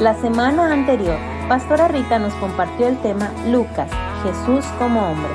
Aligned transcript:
La 0.00 0.14
semana 0.14 0.72
anterior, 0.72 1.18
Pastora 1.48 1.86
Rita 1.86 2.18
nos 2.18 2.32
compartió 2.34 2.88
el 2.88 2.98
tema 3.02 3.30
Lucas, 3.46 3.88
Jesús 4.24 4.64
como 4.78 5.00
hombre. 5.10 5.30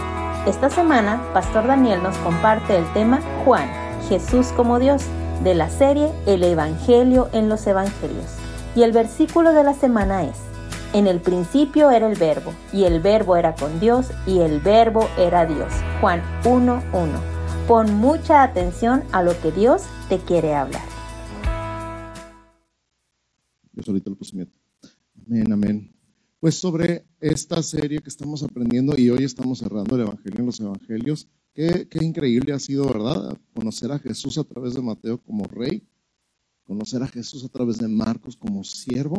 Esta 0.46 0.69
semana, 0.69 1.22
Pastor 1.32 1.67
Daniel 1.67 2.01
nos 2.03 2.17
comparte 2.17 2.75
el 2.75 2.92
tema 2.92 3.20
Juan, 3.46 3.70
Jesús 4.09 4.48
como 4.58 4.80
Dios, 4.80 5.04
de 5.43 5.54
la 5.54 5.70
serie 5.70 6.12
El 6.25 6.43
Evangelio 6.43 7.30
en 7.33 7.50
los 7.50 7.66
Evangelios. 7.67 8.25
Y 8.75 8.82
el 8.82 8.92
versículo 8.92 9.54
de 9.54 9.64
la 9.64 9.74
semana 9.74 10.24
es, 10.24 10.38
En 10.92 11.05
el 11.05 11.21
principio 11.21 11.92
era 11.92 12.08
el 12.08 12.18
verbo, 12.18 12.52
y 12.74 12.86
el 12.86 13.00
verbo 13.00 13.36
era 13.38 13.54
con 13.55 13.80
Dios, 13.80 14.08
y 14.26 14.39
el 14.39 14.60
verbo 14.60 15.08
era 15.18 15.46
Dios. 15.46 15.71
Juan 16.02 16.21
1.1. 16.44 16.82
Pon 17.68 17.94
mucha 17.94 18.44
atención 18.44 19.04
a 19.12 19.21
lo 19.21 19.39
que 19.39 19.52
Dios 19.52 19.84
te 20.10 20.18
quiere 20.18 20.55
hablar. 20.55 20.96
Amén, 25.25 25.52
amén. 25.52 25.93
Pues 26.39 26.56
sobre 26.56 27.06
esta 27.20 27.61
serie 27.64 28.00
que 28.00 28.10
estamos 28.10 28.44
aprendiendo 28.44 28.94
y 28.98 29.10
hoy 29.10 29.24
estamos 29.24 29.60
cerrando 29.60 29.96
el 29.96 30.02
Evangelio 30.02 30.39
en 30.39 30.46
los 30.46 30.60
Evangelios, 30.60 31.28
qué, 31.54 31.88
qué 31.89 32.05
increíble 32.05 32.53
ha 32.53 32.59
sido, 32.59 32.85
¿verdad? 32.85 33.38
Conocer 33.53 33.91
a 33.91 33.99
Jesús 33.99 34.38
a 34.38 34.44
través 34.44 34.75
de 34.75 34.81
Mateo 34.81 35.17
como 35.20 35.45
rey, 35.45 35.88
conocer 36.63 37.02
a 37.02 37.08
Jesús 37.08 37.44
a 37.44 37.49
través 37.49 37.77
de 37.80 37.88
Marcos 37.88 38.38
como 38.38 38.63
siervo, 38.63 39.17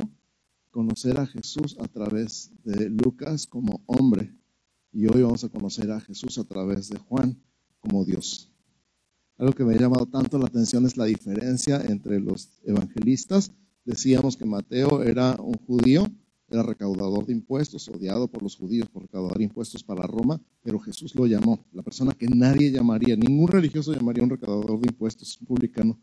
conocer 0.70 1.18
a 1.18 1.26
Jesús 1.26 1.76
a 1.80 1.88
través 1.88 2.52
de 2.62 2.88
Lucas 2.90 3.46
como 3.46 3.82
hombre 3.86 4.34
y 4.92 5.06
hoy 5.06 5.22
vamos 5.22 5.44
a 5.44 5.48
conocer 5.48 5.90
a 5.90 6.00
Jesús 6.00 6.38
a 6.38 6.44
través 6.44 6.88
de 6.88 6.98
Juan 6.98 7.40
como 7.80 8.04
Dios. 8.04 8.50
Algo 9.36 9.52
que 9.52 9.64
me 9.64 9.74
ha 9.74 9.78
llamado 9.78 10.06
tanto 10.06 10.38
la 10.38 10.46
atención 10.46 10.84
es 10.86 10.96
la 10.96 11.04
diferencia 11.04 11.80
entre 11.80 12.20
los 12.20 12.60
evangelistas. 12.64 13.52
Decíamos 13.88 14.36
que 14.36 14.44
Mateo 14.44 15.02
era 15.02 15.34
un 15.40 15.54
judío, 15.66 16.06
era 16.50 16.62
recaudador 16.62 17.24
de 17.24 17.32
impuestos, 17.32 17.88
odiado 17.88 18.28
por 18.28 18.42
los 18.42 18.54
judíos 18.54 18.86
por 18.90 19.00
recaudar 19.00 19.40
impuestos 19.40 19.82
para 19.82 20.06
Roma, 20.06 20.38
pero 20.62 20.78
Jesús 20.78 21.14
lo 21.14 21.24
llamó, 21.24 21.64
la 21.72 21.82
persona 21.82 22.12
que 22.12 22.28
nadie 22.28 22.70
llamaría, 22.70 23.16
ningún 23.16 23.48
religioso 23.48 23.94
llamaría 23.94 24.22
un 24.22 24.28
recaudador 24.28 24.78
de 24.78 24.88
impuestos, 24.88 25.38
un 25.40 25.46
publicano, 25.46 25.98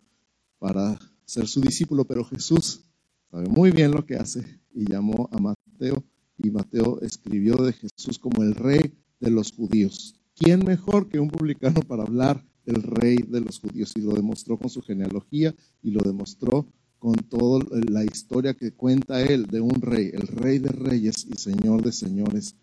para 0.58 0.98
ser 1.26 1.46
su 1.46 1.62
discípulo, 1.62 2.06
pero 2.06 2.26
Jesús 2.26 2.86
sabe 3.30 3.50
muy 3.50 3.70
bien 3.70 3.92
lo 3.92 4.04
que 4.04 4.16
hace 4.16 4.44
y 4.74 4.92
llamó 4.92 5.30
a 5.32 5.38
Mateo 5.38 6.04
y 6.40 6.50
Mateo 6.50 7.00
escribió 7.02 7.56
de 7.58 7.74
Jesús 7.74 8.18
como 8.18 8.42
el 8.42 8.56
rey 8.56 8.96
de 9.20 9.30
los 9.30 9.52
judíos. 9.52 10.16
¿Quién 10.34 10.66
mejor 10.66 11.08
que 11.08 11.20
un 11.20 11.30
publicano 11.30 11.82
para 11.82 12.02
hablar 12.02 12.44
del 12.66 12.82
rey 12.82 13.18
de 13.18 13.42
los 13.42 13.60
judíos? 13.60 13.94
Y 13.96 14.02
lo 14.02 14.14
demostró 14.14 14.58
con 14.58 14.72
su 14.72 14.82
genealogía 14.82 15.54
y 15.84 15.92
lo 15.92 16.02
demostró 16.02 16.66
con 17.06 17.14
toda 17.18 17.64
la 17.88 18.04
historia 18.04 18.56
que 18.56 18.72
cuenta 18.72 19.22
él 19.22 19.46
de 19.46 19.62
un 19.62 19.80
rey, 19.80 20.10
el 20.12 20.26
rey 20.26 20.58
de 20.58 20.70
reyes 20.70 21.28
y 21.30 21.38
señor 21.38 21.84
de 21.84 21.92
señores. 21.92 22.56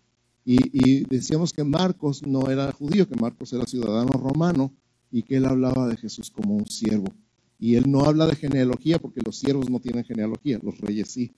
Y, 0.43 0.57
y, 0.73 1.05
decíamos 1.05 1.53
que 1.53 1.63
Marcos 1.63 2.27
no 2.27 2.51
era 2.51 2.69
judío, 2.73 3.07
que 3.07 3.15
Marcos 3.15 3.53
era 3.53 3.63
ciudadano 3.63 4.11
romano 4.11 4.73
y 5.09 5.23
que 5.23 5.37
él 5.37 5.45
hablaba 5.45 5.87
de 5.87 5.95
Jesús 5.95 6.29
como 6.29 6.57
un 6.57 6.65
siervo. 6.65 7.07
Y 7.57 7.75
él 7.75 7.89
no 7.89 8.03
habla 8.03 8.27
de 8.27 8.35
genealogía 8.35 8.99
porque 8.99 9.21
los 9.25 9.37
siervos 9.37 9.69
no 9.69 9.79
tienen 9.79 10.03
genealogía, 10.03 10.59
los 10.61 10.77
reyes 10.77 11.07
sí. 11.07 11.31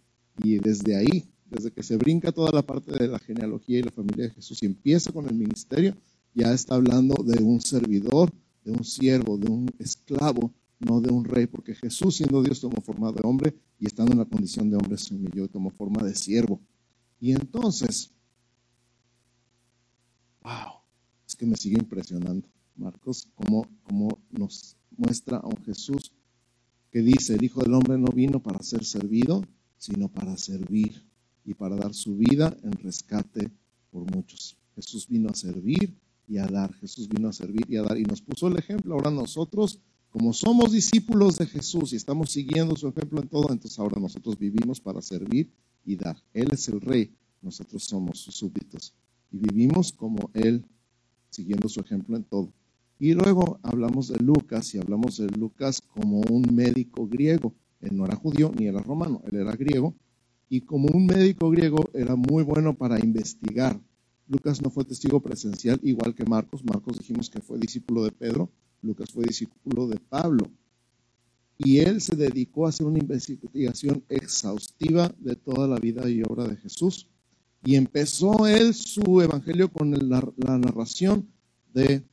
Y 0.43 0.57
desde 0.57 0.95
ahí 0.95 1.25
desde 1.45 1.71
que 1.71 1.83
se 1.83 1.97
brinca 1.97 2.31
toda 2.31 2.49
la 2.51 2.63
parte 2.63 2.91
de 2.91 3.07
la 3.07 3.19
genealogía 3.19 3.77
y 3.77 3.83
la 3.83 3.91
familia 3.91 4.25
de 4.25 4.31
Jesús 4.31 4.63
y 4.63 4.65
empieza 4.65 5.11
con 5.11 5.27
el 5.27 5.35
ministerio, 5.35 5.95
ya 6.33 6.51
está 6.51 6.73
hablando 6.73 7.23
de 7.23 7.43
un 7.43 7.61
servidor, 7.61 8.31
de 8.63 8.71
un 8.71 8.83
siervo, 8.83 9.37
de 9.37 9.51
un 9.51 9.71
esclavo, 9.77 10.51
no 10.79 11.01
de 11.01 11.11
un 11.11 11.25
rey, 11.25 11.47
porque 11.47 11.75
Jesús 11.75 12.17
siendo 12.17 12.43
Dios 12.43 12.59
tomó 12.59 12.81
forma 12.81 13.11
de 13.11 13.21
hombre 13.23 13.55
y 13.79 13.87
estando 13.87 14.11
en 14.11 14.19
la 14.19 14.25
condición 14.25 14.69
de 14.69 14.77
hombre 14.77 14.97
se 14.97 15.13
humilló 15.15 15.45
y 15.45 15.49
tomó 15.49 15.69
forma 15.71 16.03
de 16.03 16.15
siervo. 16.15 16.61
Y 17.19 17.31
entonces, 17.31 18.11
wow, 20.43 20.81
es 21.27 21.35
que 21.35 21.45
me 21.45 21.55
sigue 21.55 21.77
impresionando, 21.79 22.47
Marcos, 22.75 23.29
cómo, 23.35 23.67
cómo 23.83 24.19
nos 24.31 24.75
muestra 24.97 25.37
a 25.37 25.47
un 25.47 25.63
Jesús 25.63 26.11
que 26.91 27.01
dice, 27.01 27.35
el 27.35 27.43
Hijo 27.43 27.61
del 27.61 27.73
Hombre 27.73 27.97
no 27.97 28.07
vino 28.07 28.41
para 28.41 28.61
ser 28.63 28.85
servido, 28.85 29.43
sino 29.77 30.07
para 30.09 30.37
servir 30.37 31.05
y 31.43 31.53
para 31.53 31.75
dar 31.75 31.93
su 31.93 32.17
vida 32.17 32.55
en 32.63 32.71
rescate 32.71 33.51
por 33.91 34.09
muchos. 34.13 34.57
Jesús 34.75 35.07
vino 35.07 35.29
a 35.29 35.35
servir 35.35 35.97
y 36.27 36.37
a 36.37 36.47
dar. 36.47 36.73
Jesús 36.73 37.07
vino 37.07 37.29
a 37.29 37.33
servir 37.33 37.65
y 37.69 37.77
a 37.77 37.83
dar. 37.83 37.97
Y 37.97 38.03
nos 38.03 38.21
puso 38.21 38.47
el 38.47 38.57
ejemplo. 38.57 38.93
Ahora 38.93 39.11
nosotros, 39.11 39.79
como 40.15 40.31
somos 40.31 40.71
discípulos 40.71 41.35
de 41.35 41.45
Jesús 41.45 41.91
y 41.91 41.97
estamos 41.97 42.31
siguiendo 42.31 42.77
su 42.77 42.87
ejemplo 42.87 43.21
en 43.21 43.27
todo, 43.27 43.51
entonces 43.51 43.77
ahora 43.79 43.99
nosotros 43.99 44.39
vivimos 44.39 44.79
para 44.79 45.01
servir 45.01 45.51
y 45.83 45.97
dar. 45.97 46.15
Él 46.33 46.47
es 46.53 46.69
el 46.69 46.79
rey, 46.79 47.11
nosotros 47.41 47.83
somos 47.83 48.19
sus 48.19 48.33
súbditos. 48.33 48.93
Y 49.29 49.39
vivimos 49.39 49.91
como 49.91 50.29
Él, 50.33 50.63
siguiendo 51.29 51.67
su 51.67 51.81
ejemplo 51.81 52.15
en 52.15 52.23
todo. 52.23 52.53
Y 52.97 53.11
luego 53.11 53.59
hablamos 53.61 54.07
de 54.07 54.17
Lucas 54.19 54.73
y 54.73 54.77
hablamos 54.77 55.17
de 55.17 55.27
Lucas 55.31 55.81
como 55.81 56.21
un 56.21 56.43
médico 56.55 57.05
griego. 57.09 57.53
Él 57.81 57.97
no 57.97 58.05
era 58.05 58.15
judío 58.15 58.53
ni 58.57 58.67
era 58.67 58.79
romano, 58.79 59.21
él 59.27 59.35
era 59.35 59.51
griego 59.51 59.95
y 60.47 60.61
como 60.61 60.87
un 60.93 61.07
médico 61.07 61.49
griego 61.49 61.89
era 61.93 62.15
muy 62.15 62.43
bueno 62.43 62.73
para 62.73 63.03
investigar. 63.03 63.77
Lucas 64.29 64.61
no 64.61 64.69
fue 64.69 64.85
testigo 64.85 65.19
presencial 65.19 65.77
igual 65.83 66.15
que 66.15 66.23
Marcos. 66.23 66.63
Marcos 66.63 66.99
dijimos 66.99 67.29
que 67.29 67.41
fue 67.41 67.59
discípulo 67.59 68.05
de 68.05 68.13
Pedro, 68.13 68.49
Lucas 68.85 69.11
fue 69.11 69.25
discípulo 69.25 69.87
de 69.87 69.99
Pablo. 69.99 70.49
Y 71.57 71.79
él 71.79 72.01
se 72.01 72.15
dedicó 72.15 72.65
a 72.65 72.69
hacer 72.69 72.85
una 72.85 72.99
investigación 72.99 74.03
exhaustiva 74.09 75.13
de 75.19 75.35
toda 75.35 75.67
la 75.67 75.77
vida 75.79 76.09
y 76.09 76.21
obra 76.21 76.45
de 76.45 76.57
Jesús. 76.57 77.07
Y 77.63 77.75
empezó 77.75 78.45
él 78.45 78.73
su 78.73 79.21
evangelio 79.21 79.71
con 79.71 79.91
la, 79.91 80.21
narración 80.37 81.27
de... 81.73 82.03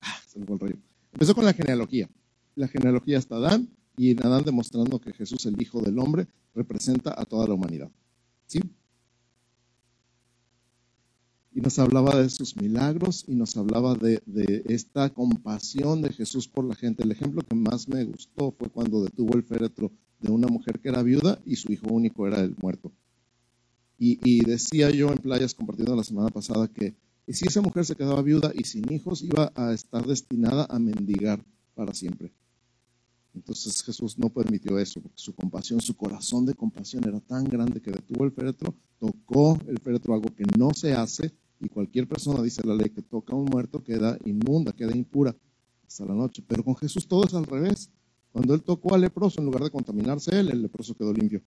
Ah, 0.00 0.16
se 0.26 0.38
me 0.38 0.46
fue 0.46 0.54
el 0.54 0.60
rollo. 0.60 0.76
Empezó 1.12 1.34
con 1.34 1.44
la 1.44 1.52
genealogía. 1.52 2.08
La 2.54 2.68
genealogía 2.68 3.18
hasta 3.18 3.36
Adán, 3.36 3.68
y 3.96 4.16
Adán 4.18 4.44
demostrando 4.44 5.00
que 5.00 5.12
Jesús, 5.12 5.44
el 5.46 5.60
Hijo 5.60 5.80
del 5.80 5.98
Hombre, 5.98 6.26
representa 6.54 7.14
a 7.20 7.24
toda 7.24 7.48
la 7.48 7.54
humanidad. 7.54 7.90
¿Sí? 8.46 8.60
Y 11.54 11.60
nos 11.60 11.78
hablaba 11.78 12.16
de 12.16 12.30
sus 12.30 12.56
milagros 12.56 13.24
y 13.28 13.34
nos 13.34 13.56
hablaba 13.56 13.94
de, 13.94 14.22
esta 14.66 15.10
compasión 15.10 16.00
de 16.00 16.10
Jesús 16.10 16.48
por 16.48 16.64
la 16.64 16.74
gente. 16.74 17.02
El 17.02 17.12
ejemplo 17.12 17.42
que 17.42 17.54
más 17.54 17.88
me 17.88 18.04
gustó 18.04 18.52
fue 18.52 18.70
cuando 18.70 19.02
detuvo 19.04 19.34
el 19.34 19.42
féretro 19.42 19.92
de 20.20 20.30
una 20.32 20.48
mujer 20.48 20.80
que 20.80 20.88
era 20.88 21.02
viuda 21.02 21.40
y 21.44 21.56
su 21.56 21.72
hijo 21.72 21.88
único 21.88 22.26
era 22.26 22.40
el 22.40 22.56
muerto. 22.60 22.90
Y, 23.98 24.18
y 24.24 24.44
decía 24.44 24.90
yo 24.90 25.10
en 25.10 25.18
playas 25.18 25.54
compartiendo 25.54 25.94
la 25.94 26.04
semana 26.04 26.28
pasada 26.30 26.68
que 26.68 26.94
si 27.28 27.46
esa 27.46 27.60
mujer 27.60 27.84
se 27.84 27.96
quedaba 27.96 28.22
viuda 28.22 28.52
y 28.54 28.64
sin 28.64 28.90
hijos 28.92 29.22
iba 29.22 29.52
a 29.54 29.72
estar 29.72 30.06
destinada 30.06 30.66
a 30.68 30.78
mendigar 30.78 31.44
para 31.74 31.94
siempre. 31.94 32.32
Entonces 33.34 33.82
Jesús 33.82 34.18
no 34.18 34.28
permitió 34.28 34.78
eso, 34.78 35.00
porque 35.00 35.18
su 35.18 35.34
compasión, 35.34 35.80
su 35.80 35.96
corazón 35.96 36.44
de 36.44 36.54
compasión 36.54 37.04
era 37.04 37.18
tan 37.20 37.44
grande 37.44 37.80
que 37.80 37.90
detuvo 37.90 38.24
el 38.24 38.32
féretro, 38.32 38.74
tocó 38.98 39.58
el 39.66 39.78
féretro, 39.78 40.14
algo 40.14 40.34
que 40.34 40.44
no 40.58 40.74
se 40.74 40.92
hace, 40.92 41.32
y 41.62 41.68
cualquier 41.68 42.08
persona, 42.08 42.42
dice 42.42 42.66
la 42.66 42.74
ley, 42.74 42.90
que 42.90 43.02
toca 43.02 43.34
a 43.34 43.36
un 43.36 43.44
muerto 43.44 43.82
queda 43.82 44.18
inmunda, 44.24 44.72
queda 44.72 44.96
impura 44.96 45.34
hasta 45.86 46.04
la 46.04 46.14
noche. 46.14 46.42
Pero 46.46 46.64
con 46.64 46.76
Jesús 46.76 47.06
todo 47.06 47.24
es 47.24 47.34
al 47.34 47.46
revés. 47.46 47.88
Cuando 48.32 48.54
él 48.54 48.62
tocó 48.62 48.94
al 48.94 49.02
leproso, 49.02 49.40
en 49.40 49.46
lugar 49.46 49.62
de 49.62 49.70
contaminarse 49.70 50.38
él, 50.38 50.50
el 50.50 50.62
leproso 50.62 50.94
quedó 50.94 51.12
limpio. 51.12 51.42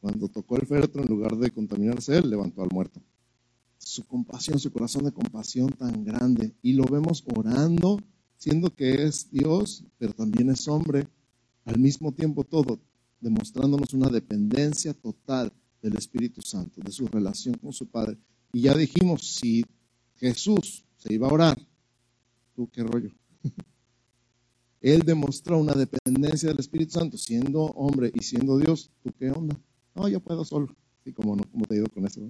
Cuando 0.00 0.28
tocó 0.28 0.56
el 0.56 0.66
féretro, 0.66 1.02
en 1.02 1.08
lugar 1.08 1.36
de 1.36 1.50
contaminarse 1.50 2.16
él, 2.16 2.30
levantó 2.30 2.62
al 2.62 2.70
muerto. 2.72 3.00
Su 3.78 4.04
compasión, 4.06 4.58
su 4.58 4.72
corazón 4.72 5.04
de 5.04 5.12
compasión 5.12 5.68
tan 5.70 6.04
grande. 6.04 6.54
Y 6.62 6.72
lo 6.72 6.84
vemos 6.84 7.22
orando 7.34 7.98
siendo 8.38 8.74
que 8.74 9.04
es 9.04 9.30
Dios, 9.30 9.84
pero 9.98 10.12
también 10.12 10.50
es 10.50 10.66
hombre, 10.68 11.08
al 11.64 11.78
mismo 11.78 12.12
tiempo 12.12 12.44
todo, 12.44 12.78
demostrándonos 13.20 13.92
una 13.94 14.08
dependencia 14.08 14.94
total 14.94 15.52
del 15.82 15.96
Espíritu 15.96 16.42
Santo, 16.42 16.80
de 16.82 16.92
su 16.92 17.06
relación 17.08 17.56
con 17.56 17.72
su 17.72 17.86
Padre. 17.86 18.18
Y 18.56 18.62
ya 18.62 18.74
dijimos, 18.74 19.20
si 19.22 19.66
Jesús 20.14 20.86
se 20.96 21.12
iba 21.12 21.28
a 21.28 21.30
orar, 21.30 21.58
tú 22.54 22.70
qué 22.72 22.82
rollo. 22.82 23.10
Él 24.80 25.02
demostró 25.02 25.58
una 25.58 25.74
dependencia 25.74 26.48
del 26.48 26.60
Espíritu 26.60 26.92
Santo, 26.92 27.18
siendo 27.18 27.64
hombre 27.64 28.10
y 28.14 28.22
siendo 28.22 28.56
Dios, 28.56 28.90
¿tú 29.02 29.12
qué 29.18 29.30
onda? 29.30 29.60
No, 29.94 30.08
yo 30.08 30.20
puedo 30.20 30.42
solo. 30.42 30.74
Así 31.02 31.12
como 31.12 31.36
no, 31.36 31.42
como 31.52 31.66
te 31.66 31.74
digo 31.74 31.88
con 31.92 32.06
eso. 32.06 32.22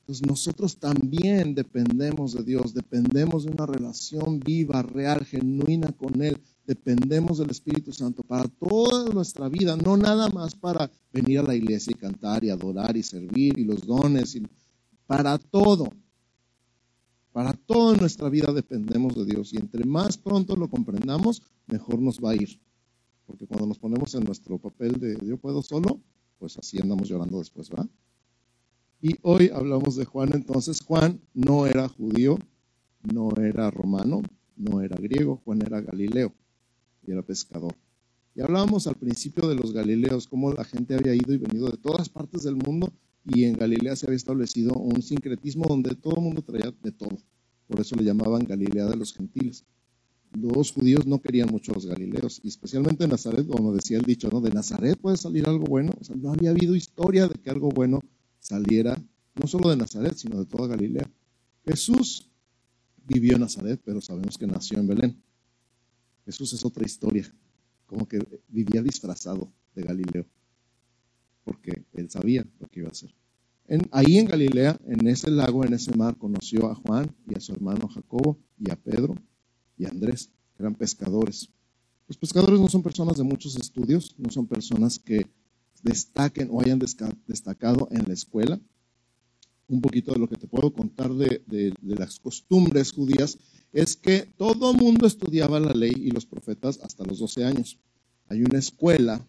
Entonces 0.00 0.26
nosotros 0.26 0.76
también 0.76 1.54
dependemos 1.54 2.34
de 2.34 2.42
Dios, 2.42 2.74
dependemos 2.74 3.44
de 3.44 3.52
una 3.52 3.64
relación 3.64 4.38
viva, 4.38 4.82
real, 4.82 5.24
genuina 5.24 5.92
con 5.92 6.20
Él, 6.20 6.38
dependemos 6.66 7.38
del 7.38 7.48
Espíritu 7.48 7.90
Santo 7.94 8.22
para 8.22 8.46
toda 8.48 9.10
nuestra 9.14 9.48
vida, 9.48 9.78
no 9.78 9.96
nada 9.96 10.28
más 10.28 10.54
para 10.54 10.90
venir 11.10 11.38
a 11.38 11.42
la 11.42 11.54
iglesia 11.54 11.92
y 11.92 11.98
cantar 11.98 12.44
y 12.44 12.50
adorar 12.50 12.98
y 12.98 13.02
servir 13.02 13.58
y 13.58 13.64
los 13.64 13.86
dones, 13.86 14.34
y 14.34 14.42
para 15.06 15.38
todo. 15.38 15.90
Para 17.32 17.54
toda 17.54 17.96
nuestra 17.96 18.28
vida 18.28 18.52
dependemos 18.52 19.14
de 19.14 19.24
Dios 19.24 19.52
y 19.52 19.56
entre 19.56 19.84
más 19.84 20.18
pronto 20.18 20.54
lo 20.54 20.68
comprendamos, 20.68 21.42
mejor 21.66 21.98
nos 22.00 22.18
va 22.18 22.30
a 22.30 22.34
ir. 22.34 22.60
porque 23.26 23.46
cuando 23.46 23.66
nos 23.66 23.78
ponemos 23.78 24.14
en 24.14 24.24
nuestro 24.24 24.58
papel 24.58 25.00
de 25.00 25.16
yo 25.24 25.38
puedo 25.38 25.62
solo, 25.62 26.00
pues 26.38 26.58
así 26.58 26.78
andamos 26.78 27.08
llorando 27.08 27.38
después, 27.38 27.70
¿verdad? 27.70 27.88
Y 29.00 29.16
hoy 29.22 29.50
hablamos 29.54 29.96
de 29.96 30.04
Juan, 30.04 30.30
entonces 30.34 30.80
Juan 30.80 31.20
no 31.32 31.66
era 31.66 31.88
judío, 31.88 32.38
no 33.02 33.30
era 33.36 33.70
romano, 33.70 34.22
no 34.56 34.80
era 34.80 34.96
griego, 34.96 35.40
Juan 35.44 35.62
era 35.62 35.80
galileo 35.80 36.32
y 37.06 37.12
era 37.12 37.22
pescador. 37.22 37.74
Y 38.34 38.40
hablábamos 38.40 38.86
al 38.86 38.96
principio 38.96 39.48
de 39.48 39.54
los 39.54 39.72
galileos, 39.72 40.26
cómo 40.26 40.52
la 40.52 40.64
gente 40.64 40.94
había 40.94 41.14
ido 41.14 41.32
y 41.32 41.38
venido 41.38 41.68
de 41.68 41.76
todas 41.78 42.08
partes 42.08 42.42
del 42.42 42.56
mundo 42.56 42.92
y 43.24 43.44
en 43.44 43.54
Galilea 43.54 43.96
se 43.96 44.06
había 44.06 44.16
establecido 44.16 44.74
un 44.74 45.02
sincretismo 45.02 45.64
donde 45.68 45.94
todo 45.94 46.16
el 46.16 46.22
mundo 46.22 46.42
traía 46.42 46.72
de 46.82 46.92
todo. 46.92 47.18
Por 47.66 47.80
eso 47.80 47.96
le 47.96 48.04
llamaban 48.04 48.44
Galilea 48.44 48.86
de 48.86 48.96
los 48.96 49.12
gentiles 49.12 49.64
los 50.34 50.72
judíos 50.72 51.06
no 51.06 51.20
querían 51.20 51.50
mucho 51.50 51.72
a 51.72 51.74
los 51.74 51.86
galileos, 51.86 52.40
y 52.42 52.48
especialmente 52.48 53.04
en 53.04 53.10
Nazaret, 53.10 53.46
como 53.46 53.72
decía 53.72 53.98
el 53.98 54.04
dicho, 54.04 54.28
¿no? 54.30 54.40
De 54.40 54.50
Nazaret 54.50 54.98
puede 54.98 55.16
salir 55.16 55.46
algo 55.46 55.64
bueno. 55.64 55.92
O 56.00 56.04
sea, 56.04 56.16
no 56.16 56.32
había 56.32 56.50
habido 56.50 56.74
historia 56.74 57.28
de 57.28 57.34
que 57.34 57.50
algo 57.50 57.68
bueno 57.68 58.00
saliera, 58.38 58.96
no 59.34 59.46
solo 59.46 59.70
de 59.70 59.76
Nazaret, 59.76 60.14
sino 60.16 60.38
de 60.38 60.46
toda 60.46 60.68
Galilea. 60.68 61.08
Jesús 61.66 62.30
vivió 63.06 63.34
en 63.34 63.40
Nazaret, 63.40 63.80
pero 63.84 64.00
sabemos 64.00 64.38
que 64.38 64.46
nació 64.46 64.78
en 64.78 64.86
Belén. 64.86 65.22
Jesús 66.24 66.52
es 66.52 66.64
otra 66.64 66.84
historia, 66.84 67.32
como 67.86 68.06
que 68.06 68.18
vivía 68.48 68.82
disfrazado 68.82 69.52
de 69.74 69.82
Galileo, 69.82 70.26
porque 71.44 71.84
él 71.94 72.10
sabía 72.10 72.46
lo 72.60 72.68
que 72.68 72.80
iba 72.80 72.88
a 72.88 72.92
hacer. 72.92 73.14
ahí 73.90 74.18
en 74.18 74.26
Galilea, 74.26 74.78
en 74.86 75.06
ese 75.06 75.30
lago, 75.30 75.64
en 75.64 75.74
ese 75.74 75.96
mar, 75.96 76.16
conoció 76.16 76.70
a 76.70 76.74
Juan 76.74 77.14
y 77.28 77.36
a 77.36 77.40
su 77.40 77.52
hermano 77.52 77.88
Jacobo 77.88 78.38
y 78.58 78.70
a 78.70 78.76
Pedro 78.76 79.16
y 79.76 79.86
Andrés, 79.86 80.30
que 80.56 80.62
eran 80.62 80.74
pescadores. 80.74 81.50
Los 82.08 82.16
pescadores 82.16 82.60
no 82.60 82.68
son 82.68 82.82
personas 82.82 83.16
de 83.16 83.24
muchos 83.24 83.56
estudios, 83.56 84.14
no 84.18 84.30
son 84.30 84.46
personas 84.46 84.98
que 84.98 85.26
destaquen 85.82 86.48
o 86.50 86.60
hayan 86.60 86.78
destacado 86.78 87.88
en 87.90 88.06
la 88.06 88.14
escuela. 88.14 88.60
Un 89.68 89.80
poquito 89.80 90.12
de 90.12 90.18
lo 90.18 90.28
que 90.28 90.36
te 90.36 90.46
puedo 90.46 90.72
contar 90.72 91.12
de, 91.14 91.42
las 91.82 92.20
costumbres 92.20 92.92
judías 92.92 93.38
es 93.72 93.96
que 93.96 94.28
todo 94.36 94.74
mundo 94.74 95.06
estudiaba 95.06 95.58
la 95.58 95.72
ley 95.72 95.94
y 95.96 96.10
los 96.10 96.26
profetas 96.26 96.78
hasta 96.82 97.04
los 97.04 97.18
12 97.18 97.44
años. 97.44 97.78
Hay 98.28 98.42
una 98.42 98.58
escuela 98.58 99.26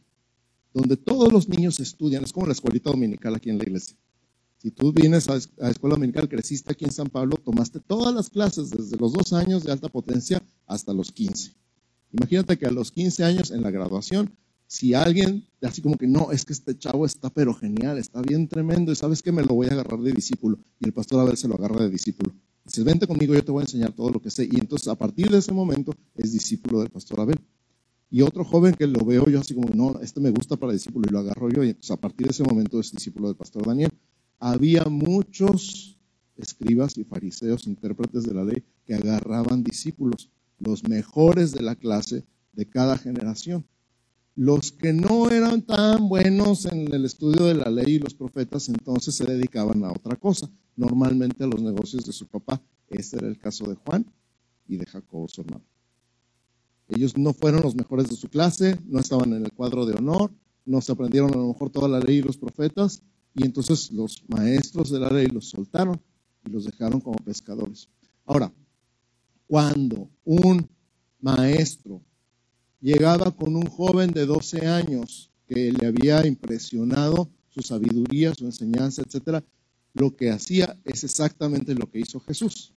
donde 0.73 0.97
todos 0.97 1.31
los 1.31 1.47
niños 1.47 1.79
estudian, 1.79 2.23
es 2.23 2.33
como 2.33 2.47
la 2.47 2.53
escuelita 2.53 2.89
dominical 2.89 3.35
aquí 3.35 3.49
en 3.49 3.57
la 3.57 3.63
iglesia. 3.63 3.95
Si 4.57 4.71
tú 4.71 4.93
vienes 4.93 5.27
a, 5.29 5.39
la 5.57 5.69
escuela 5.69 5.95
dominical, 5.95 6.29
creciste 6.29 6.71
aquí 6.71 6.85
en 6.85 6.91
San 6.91 7.07
Pablo, 7.07 7.35
tomaste 7.35 7.79
todas 7.79 8.13
las 8.13 8.29
clases 8.29 8.69
desde 8.69 8.97
los 8.97 9.11
dos 9.11 9.33
años 9.33 9.63
de 9.63 9.71
alta 9.71 9.89
potencia 9.89 10.41
hasta 10.65 10.93
los 10.93 11.11
15. 11.11 11.51
Imagínate 12.13 12.57
que 12.57 12.65
a 12.65 12.71
los 12.71 12.91
15 12.91 13.23
años 13.23 13.51
en 13.51 13.61
la 13.61 13.71
graduación, 13.71 14.31
si 14.67 14.93
alguien, 14.93 15.45
así 15.61 15.81
como 15.81 15.97
que 15.97 16.07
no, 16.07 16.31
es 16.31 16.45
que 16.45 16.53
este 16.53 16.77
chavo 16.77 17.05
está 17.05 17.29
pero 17.29 17.53
genial, 17.53 17.97
está 17.97 18.21
bien 18.21 18.47
tremendo 18.47 18.91
y 18.91 18.95
sabes 18.95 19.21
que 19.21 19.31
me 19.31 19.43
lo 19.43 19.53
voy 19.53 19.67
a 19.67 19.73
agarrar 19.73 19.99
de 19.99 20.13
discípulo. 20.13 20.57
Y 20.79 20.85
el 20.85 20.93
pastor 20.93 21.29
a 21.29 21.35
se 21.35 21.47
lo 21.47 21.55
agarra 21.55 21.81
de 21.83 21.89
discípulo. 21.89 22.33
Dice, 22.65 22.83
vente 22.83 23.05
conmigo, 23.05 23.33
yo 23.33 23.43
te 23.43 23.51
voy 23.51 23.61
a 23.61 23.65
enseñar 23.65 23.91
todo 23.91 24.09
lo 24.09 24.21
que 24.21 24.31
sé. 24.31 24.47
Y 24.49 24.59
entonces 24.59 24.87
a 24.87 24.95
partir 24.95 25.29
de 25.29 25.39
ese 25.39 25.51
momento 25.51 25.93
es 26.15 26.31
discípulo 26.31 26.79
del 26.79 26.89
pastor 26.89 27.19
Abel. 27.19 27.39
Y 28.13 28.21
otro 28.21 28.45
joven 28.45 28.75
que 28.75 28.87
lo 28.87 29.03
veo 29.03 29.27
yo 29.27 29.41
así 29.41 29.53
como, 29.53 29.67
no, 29.73 29.99
este 29.99 30.21
me 30.21 30.29
gusta 30.29 30.55
para 30.55 30.71
discípulo 30.71 31.09
y 31.09 31.11
lo 31.11 31.19
agarro 31.19 31.49
yo. 31.49 31.65
Y 31.65 31.75
a 31.89 31.97
partir 31.97 32.27
de 32.27 32.31
ese 32.31 32.43
momento 32.43 32.79
es 32.79 32.93
discípulo 32.93 33.27
del 33.27 33.35
pastor 33.35 33.65
Daniel 33.65 33.91
había 34.43 34.83
muchos 34.85 35.97
escribas 36.35 36.97
y 36.97 37.05
fariseos, 37.05 37.65
intérpretes 37.65 38.23
de 38.23 38.33
la 38.33 38.43
ley, 38.43 38.61
que 38.85 38.93
agarraban 38.93 39.63
discípulos, 39.63 40.29
los 40.59 40.83
mejores 40.83 41.53
de 41.53 41.61
la 41.61 41.75
clase 41.75 42.25
de 42.51 42.67
cada 42.67 42.97
generación. 42.97 43.65
Los 44.35 44.73
que 44.73 44.91
no 44.91 45.29
eran 45.29 45.61
tan 45.61 46.09
buenos 46.09 46.65
en 46.65 46.93
el 46.93 47.05
estudio 47.05 47.45
de 47.45 47.53
la 47.53 47.69
ley 47.69 47.93
y 47.95 47.99
los 47.99 48.15
profetas, 48.15 48.67
entonces 48.67 49.15
se 49.15 49.25
dedicaban 49.25 49.85
a 49.85 49.91
otra 49.91 50.17
cosa, 50.17 50.49
normalmente 50.75 51.45
a 51.45 51.47
los 51.47 51.61
negocios 51.61 52.05
de 52.05 52.11
su 52.11 52.27
papá. 52.27 52.61
Este 52.89 53.17
era 53.17 53.27
el 53.27 53.37
caso 53.37 53.65
de 53.69 53.75
Juan 53.75 54.05
y 54.67 54.75
de 54.75 54.85
Jacobo, 54.85 55.29
su 55.29 55.39
hermano. 55.39 55.63
Ellos 56.93 57.17
no 57.17 57.33
fueron 57.33 57.61
los 57.61 57.75
mejores 57.75 58.09
de 58.09 58.15
su 58.15 58.29
clase, 58.29 58.79
no 58.85 58.99
estaban 58.99 59.33
en 59.33 59.45
el 59.45 59.51
cuadro 59.51 59.85
de 59.85 59.95
honor, 59.95 60.31
no 60.65 60.81
se 60.81 60.91
aprendieron 60.91 61.33
a 61.33 61.37
lo 61.37 61.47
mejor 61.47 61.69
toda 61.69 61.87
la 61.87 61.99
ley 61.99 62.17
y 62.17 62.21
los 62.21 62.37
profetas, 62.37 63.01
y 63.35 63.45
entonces 63.45 63.91
los 63.91 64.23
maestros 64.27 64.89
de 64.91 64.99
la 64.99 65.09
ley 65.09 65.27
los 65.27 65.49
soltaron 65.49 65.99
y 66.45 66.49
los 66.49 66.65
dejaron 66.65 67.01
como 67.01 67.17
pescadores. 67.17 67.89
Ahora, 68.25 68.51
cuando 69.47 70.09
un 70.23 70.69
maestro 71.19 72.01
llegaba 72.79 73.31
con 73.31 73.55
un 73.55 73.65
joven 73.65 74.11
de 74.11 74.25
12 74.25 74.67
años 74.67 75.31
que 75.47 75.71
le 75.71 75.87
había 75.87 76.25
impresionado 76.25 77.29
su 77.49 77.61
sabiduría, 77.61 78.33
su 78.33 78.45
enseñanza, 78.45 79.01
etcétera, 79.05 79.43
lo 79.93 80.15
que 80.15 80.31
hacía 80.31 80.77
es 80.83 81.03
exactamente 81.03 81.75
lo 81.75 81.89
que 81.89 81.99
hizo 81.99 82.19
Jesús. 82.19 82.73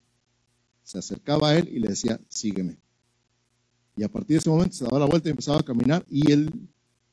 Se 0.83 0.97
acercaba 0.99 1.49
a 1.49 1.57
él 1.57 1.67
y 1.71 1.79
le 1.79 1.89
decía, 1.89 2.19
sígueme. 2.29 2.77
Y 3.97 4.03
a 4.03 4.09
partir 4.09 4.35
de 4.35 4.39
ese 4.39 4.49
momento 4.49 4.75
se 4.75 4.85
daba 4.85 4.99
la 4.99 5.05
vuelta 5.05 5.27
y 5.27 5.31
empezaba 5.31 5.59
a 5.59 5.63
caminar 5.63 6.05
y 6.07 6.31
el 6.31 6.53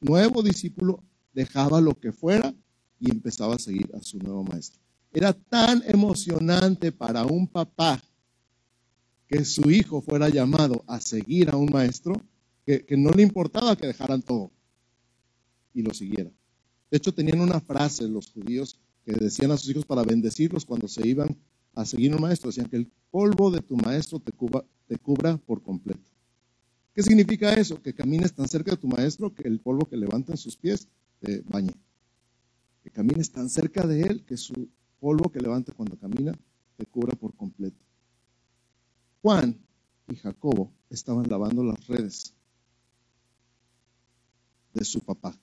nuevo 0.00 0.42
discípulo 0.42 1.02
dejaba 1.32 1.80
lo 1.80 1.98
que 1.98 2.12
fuera 2.12 2.54
y 3.00 3.10
empezaba 3.10 3.54
a 3.54 3.58
seguir 3.58 3.90
a 3.94 4.02
su 4.02 4.18
nuevo 4.18 4.44
maestro. 4.44 4.80
Era 5.12 5.32
tan 5.32 5.82
emocionante 5.86 6.92
para 6.92 7.24
un 7.24 7.46
papá 7.46 8.02
que 9.26 9.44
su 9.46 9.70
hijo 9.70 10.02
fuera 10.02 10.28
llamado 10.28 10.84
a 10.86 11.00
seguir 11.00 11.50
a 11.50 11.56
un 11.56 11.70
maestro 11.72 12.20
que, 12.66 12.84
no 12.96 13.10
le 13.10 13.22
importaba 13.22 13.76
que 13.76 13.86
dejaran 13.86 14.20
todo 14.20 14.50
y 15.72 15.82
lo 15.82 15.94
siguiera. 15.94 16.30
De 16.90 16.98
hecho, 16.98 17.12
tenían 17.12 17.40
una 17.40 17.60
frase 17.60 18.06
los 18.06 18.30
judíos 18.30 18.78
que 19.04 19.12
decían 19.12 19.50
a 19.50 19.56
sus 19.56 19.70
hijos 19.70 19.86
para 19.86 20.02
bendecirlos 20.02 20.64
cuando 20.64 20.86
se 20.86 21.06
iban 21.06 21.36
a 21.74 21.84
seguir 21.84 22.14
un 22.14 22.20
maestro. 22.20 22.50
Decían 22.50 22.68
que 22.68 22.76
el 22.76 22.90
polvo 23.10 23.50
de 23.50 23.60
tu 23.60 23.76
maestro 23.76 24.20
te, 24.20 24.32
te 24.86 24.98
cubra 24.98 25.36
por 25.38 25.62
completo. 25.62 26.13
¿Qué 26.94 27.02
significa 27.02 27.52
eso? 27.54 27.82
Que 27.82 27.94
camines 27.94 28.32
tan 28.32 28.48
cerca 28.48 28.70
de 28.70 28.76
tu 28.76 28.88
maestro 28.88 29.34
que 29.34 29.46
el 29.48 29.60
polvo 29.60 29.86
que 29.86 29.96
levanta 29.96 30.32
en 30.32 30.38
sus 30.38 30.56
pies 30.56 30.88
te 31.20 31.40
bañe 31.42 31.72
que 32.84 32.90
camines 32.90 33.32
tan 33.32 33.48
cerca 33.48 33.86
de 33.86 34.02
Él 34.02 34.24
que 34.26 34.36
su 34.36 34.68
polvo 35.00 35.32
que 35.32 35.40
levanta 35.40 35.72
cuando 35.72 35.98
camina 35.98 36.38
te 36.76 36.84
cubra 36.84 37.16
por 37.16 37.34
completo. 37.34 37.82
Juan 39.22 39.58
y 40.06 40.16
Jacobo 40.16 40.70
estaban 40.90 41.26
lavando 41.26 41.64
las 41.64 41.86
redes 41.86 42.34
de 44.74 44.84
su 44.84 45.00
papá. 45.00 45.34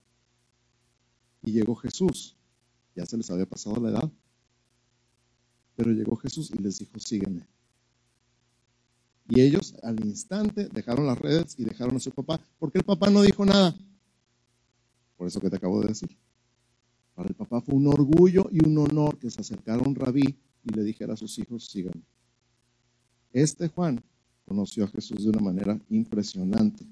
Y 1.42 1.52
llegó 1.52 1.76
Jesús. 1.76 2.38
Ya 2.96 3.08
se 3.08 3.18
les 3.18 3.32
había 3.32 3.48
pasado 3.48 3.82
la 3.82 3.90
edad. 3.90 4.12
Pero 5.76 5.92
llegó 5.92 6.16
Jesús 6.18 6.52
y 6.52 6.62
les 6.62 6.78
dijo, 6.78 7.00
sígueme. 7.00 7.48
Y 9.30 9.42
ellos 9.42 9.76
al 9.84 10.04
instante 10.06 10.68
dejaron 10.70 11.08
las 11.08 11.18
redes 11.18 11.56
y 11.58 11.64
dejaron 11.64 11.96
a 11.96 12.00
su 12.00 12.12
papá, 12.12 12.40
porque 12.60 12.80
el 12.80 12.84
papá 12.84 13.10
no 13.10 13.22
dijo 13.22 13.46
nada. 13.46 13.76
Por 15.18 15.28
eso 15.28 15.40
que 15.40 15.50
te 15.50 15.56
acabo 15.56 15.80
de 15.82 15.90
decir. 15.90 16.18
Para 17.16 17.30
el 17.30 17.36
papá 17.36 17.62
fue 17.62 17.76
un 17.76 17.88
orgullo 17.88 18.50
y 18.52 18.66
un 18.66 18.78
honor 18.78 19.18
que 19.20 19.30
se 19.30 19.42
acercara 19.42 19.82
un 19.82 19.96
rabí 19.96 20.36
y 20.64 20.74
le 20.74 20.84
dijera 20.84 21.14
a 21.14 21.18
sus 21.18 21.38
hijos, 21.40 21.68
sigan. 21.68 22.04
Este 23.32 23.68
Juan 23.70 24.04
conoció 24.46 24.86
a 24.86 24.88
Jesús 24.88 25.24
de 25.24 25.30
una 25.30 25.42
manera 25.42 25.80
impresionante. 25.90 26.86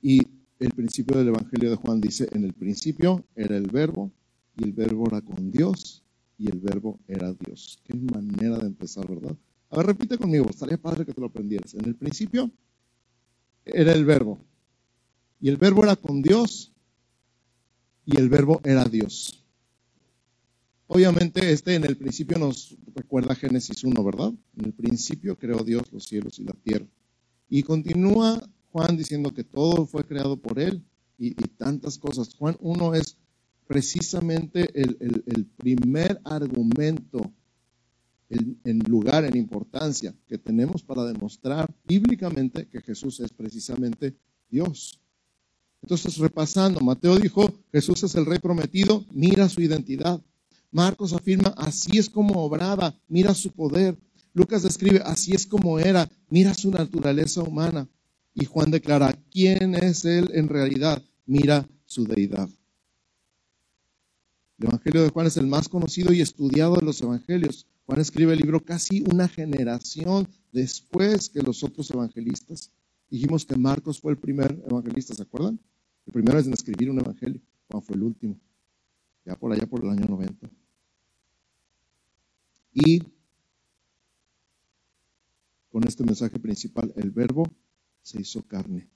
Y 0.00 0.20
el 0.58 0.70
principio 0.70 1.16
del 1.16 1.28
Evangelio 1.28 1.70
de 1.70 1.76
Juan 1.76 2.00
dice, 2.00 2.28
en 2.32 2.44
el 2.44 2.52
principio 2.52 3.24
era 3.34 3.56
el 3.56 3.68
verbo 3.68 4.10
y 4.56 4.64
el 4.64 4.72
verbo 4.72 5.06
era 5.06 5.20
con 5.20 5.50
Dios 5.50 6.02
y 6.38 6.50
el 6.50 6.60
verbo 6.60 6.98
era 7.06 7.32
Dios. 7.32 7.78
Qué 7.84 7.94
manera 7.94 8.58
de 8.58 8.66
empezar, 8.66 9.08
¿verdad? 9.08 9.36
A 9.74 9.78
ver, 9.78 9.86
repite 9.86 10.16
conmigo, 10.16 10.46
estaría 10.48 10.78
padre 10.78 11.04
que 11.04 11.12
te 11.12 11.20
lo 11.20 11.26
aprendieras. 11.26 11.74
En 11.74 11.84
el 11.84 11.96
principio 11.96 12.48
era 13.64 13.92
el 13.92 14.04
verbo 14.04 14.38
y 15.40 15.48
el 15.48 15.56
verbo 15.56 15.82
era 15.82 15.96
con 15.96 16.22
Dios 16.22 16.72
y 18.06 18.16
el 18.16 18.28
verbo 18.28 18.60
era 18.62 18.84
Dios. 18.84 19.44
Obviamente 20.86 21.50
este 21.50 21.74
en 21.74 21.84
el 21.84 21.96
principio 21.96 22.38
nos 22.38 22.76
recuerda 22.94 23.34
Génesis 23.34 23.82
1, 23.82 24.04
¿verdad? 24.04 24.32
En 24.56 24.66
el 24.66 24.72
principio 24.74 25.36
creó 25.36 25.64
Dios 25.64 25.90
los 25.92 26.04
cielos 26.04 26.38
y 26.38 26.44
la 26.44 26.52
tierra. 26.52 26.86
Y 27.48 27.64
continúa 27.64 28.48
Juan 28.70 28.96
diciendo 28.96 29.34
que 29.34 29.42
todo 29.42 29.86
fue 29.86 30.04
creado 30.04 30.36
por 30.36 30.60
él 30.60 30.84
y, 31.18 31.32
tantas 31.32 31.98
cosas. 31.98 32.34
Juan 32.36 32.56
1 32.60 32.94
es 32.94 33.16
precisamente 33.66 34.70
el, 34.80 35.46
primer 35.56 36.20
argumento 36.22 37.32
en 38.28 38.78
lugar, 38.80 39.24
en 39.24 39.36
importancia 39.36 40.14
que 40.26 40.38
tenemos 40.38 40.82
para 40.82 41.04
demostrar 41.04 41.72
bíblicamente 41.86 42.66
que 42.66 42.80
Jesús 42.80 43.20
es 43.20 43.32
precisamente 43.32 44.16
Dios. 44.50 45.00
Entonces, 45.84 46.16
repasando, 46.16 46.80
Mateo 46.80 47.18
dijo, 47.18 47.52
Jesús 47.70 48.02
es 48.04 48.14
el 48.14 48.24
rey 48.24 48.38
prometido, 48.38 49.04
mira 49.12 49.50
su 49.50 49.60
identidad. 49.60 50.18
Marcos 50.70 51.12
afirma, 51.12 51.50
así 51.58 51.98
es 51.98 52.08
como 52.08 52.42
obraba, 52.42 52.98
mira 53.06 53.34
su 53.34 53.52
poder. 53.52 53.94
Lucas 54.32 54.62
describe, 54.62 55.02
así 55.04 55.34
es 55.34 55.46
como 55.46 55.78
era, 55.78 56.10
mira 56.30 56.54
su 56.54 56.70
naturaleza 56.70 57.42
humana. 57.42 57.86
Y 58.34 58.46
Juan 58.46 58.70
declara, 58.70 59.12
¿quién 59.30 59.74
es 59.74 60.06
él 60.06 60.30
en 60.32 60.48
realidad? 60.48 61.02
Mira 61.26 61.68
su 61.84 62.04
deidad. 62.04 62.48
El 64.58 64.68
Evangelio 64.68 65.02
de 65.02 65.10
Juan 65.10 65.26
es 65.26 65.36
el 65.36 65.46
más 65.46 65.68
conocido 65.68 66.14
y 66.14 66.22
estudiado 66.22 66.76
de 66.76 66.86
los 66.86 66.98
Evangelios. 67.02 67.66
Juan 67.86 68.00
escribe 68.00 68.32
el 68.32 68.38
libro 68.38 68.64
casi 68.64 69.02
una 69.02 69.28
generación 69.28 70.26
después 70.52 71.28
que 71.28 71.42
los 71.42 71.62
otros 71.62 71.90
evangelistas. 71.90 72.70
Dijimos 73.10 73.44
que 73.44 73.56
Marcos 73.56 74.00
fue 74.00 74.12
el 74.12 74.18
primer 74.18 74.62
evangelista, 74.66 75.14
¿se 75.14 75.22
acuerdan? 75.22 75.60
El 76.06 76.12
primero 76.12 76.38
es 76.38 76.46
en 76.46 76.54
escribir 76.54 76.90
un 76.90 76.98
evangelio. 76.98 77.40
Juan 77.68 77.82
fue 77.82 77.96
el 77.96 78.02
último, 78.02 78.38
ya 79.24 79.36
por 79.36 79.52
allá 79.52 79.66
por 79.66 79.82
el 79.82 79.90
año 79.90 80.06
90. 80.06 80.50
Y 82.72 83.02
con 85.70 85.86
este 85.86 86.04
mensaje 86.04 86.38
principal, 86.38 86.92
el 86.96 87.10
verbo 87.10 87.44
se 88.02 88.20
hizo 88.20 88.42
carne. 88.42 88.88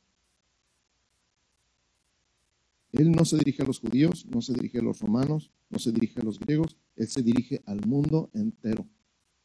Él 2.93 3.13
no 3.13 3.25
se 3.25 3.37
dirige 3.37 3.63
a 3.63 3.67
los 3.67 3.81
judíos, 3.81 4.27
no 4.27 4.41
se 4.41 4.55
dirige 4.55 4.79
a 4.79 4.83
los 4.83 5.01
romanos, 5.01 5.51
no 5.69 5.79
se 5.79 5.93
dirige 5.93 6.21
a 6.21 6.25
los 6.25 6.39
griegos, 6.39 6.77
Él 6.97 7.09
se 7.09 7.23
dirige 7.23 7.63
al 7.67 7.87
mundo 7.87 8.31
entero 8.33 8.87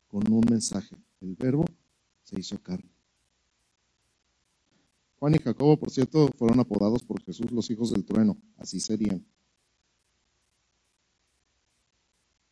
con 0.07 0.31
un 0.31 0.45
mensaje. 0.49 0.95
El 1.19 1.35
verbo 1.35 1.65
se 2.23 2.39
hizo 2.39 2.61
carne. 2.61 2.89
Juan 5.17 5.35
y 5.35 5.39
Jacobo, 5.39 5.77
por 5.77 5.89
cierto, 5.89 6.29
fueron 6.37 6.59
apodados 6.59 7.03
por 7.03 7.21
Jesús 7.23 7.51
los 7.51 7.69
hijos 7.71 7.91
del 7.91 8.03
trueno, 8.05 8.37
así 8.57 8.79
serían. 8.79 9.25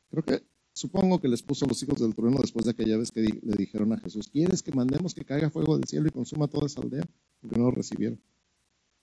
Creo 0.10 0.24
que, 0.24 0.43
supongo 0.74 1.19
que 1.19 1.27
les 1.27 1.41
puso 1.41 1.65
los 1.65 1.81
hijos 1.83 2.00
del 2.00 2.15
trueno 2.15 2.38
después 2.41 2.65
de 2.65 2.71
aquella 2.71 2.98
vez 2.98 3.12
que 3.12 3.21
le 3.21 3.55
dijeron 3.57 3.93
a 3.93 3.98
Jesús, 3.98 4.27
¿quieres 4.27 4.62
que 4.62 4.71
mandemos 4.71 5.13
que 5.13 5.25
caiga 5.25 5.50
fuego 5.50 5.77
del 5.77 5.88
cielo 5.88 6.07
y 6.07 6.12
consuma 6.12 6.48
toda 6.48 6.67
esa 6.67 6.81
aldea? 6.81 7.05
Porque 7.39 7.57
no 7.57 7.65
lo 7.65 7.71
recibieron. 7.71 8.19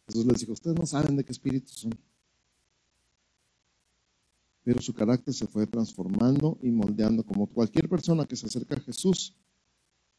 Jesús 0.08 0.24
les 0.24 0.40
dijo, 0.40 0.52
ustedes 0.52 0.78
no 0.78 0.86
saben 0.86 1.16
de 1.16 1.24
qué 1.24 1.32
espíritu 1.32 1.68
son. 1.68 1.92
Pero 4.64 4.80
su 4.80 4.94
carácter 4.94 5.34
se 5.34 5.46
fue 5.46 5.66
transformando 5.66 6.58
y 6.62 6.70
moldeando 6.70 7.24
como 7.24 7.46
cualquier 7.46 7.88
persona 7.88 8.24
que 8.24 8.36
se 8.36 8.46
acerca 8.46 8.76
a 8.76 8.80
Jesús. 8.80 9.34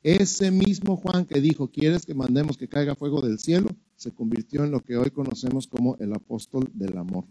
Ese 0.01 0.51
mismo 0.51 0.95
Juan 0.95 1.25
que 1.25 1.41
dijo, 1.41 1.69
¿quieres 1.69 2.05
que 2.05 2.13
mandemos 2.13 2.55
que 2.55 2.69
caiga 2.69 2.95
fuego 2.95 3.21
del 3.21 3.39
cielo? 3.39 3.69
Se 3.95 4.11
convirtió 4.11 4.63
en 4.63 4.71
lo 4.71 4.79
que 4.79 4.95
hoy 4.95 5.09
conocemos 5.09 5.67
como 5.67 5.97
el 5.97 6.13
apóstol 6.13 6.69
del 6.73 6.97
amor. 6.97 7.25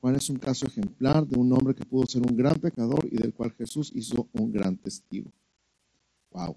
Juan 0.00 0.16
es 0.16 0.28
un 0.28 0.36
caso 0.36 0.66
ejemplar 0.66 1.26
de 1.26 1.38
un 1.38 1.52
hombre 1.52 1.74
que 1.74 1.86
pudo 1.86 2.06
ser 2.06 2.22
un 2.22 2.36
gran 2.36 2.56
pecador 2.56 3.08
y 3.10 3.16
del 3.16 3.32
cual 3.32 3.52
Jesús 3.52 3.92
hizo 3.94 4.28
un 4.32 4.52
gran 4.52 4.76
testigo. 4.76 5.32
Wow. 6.32 6.56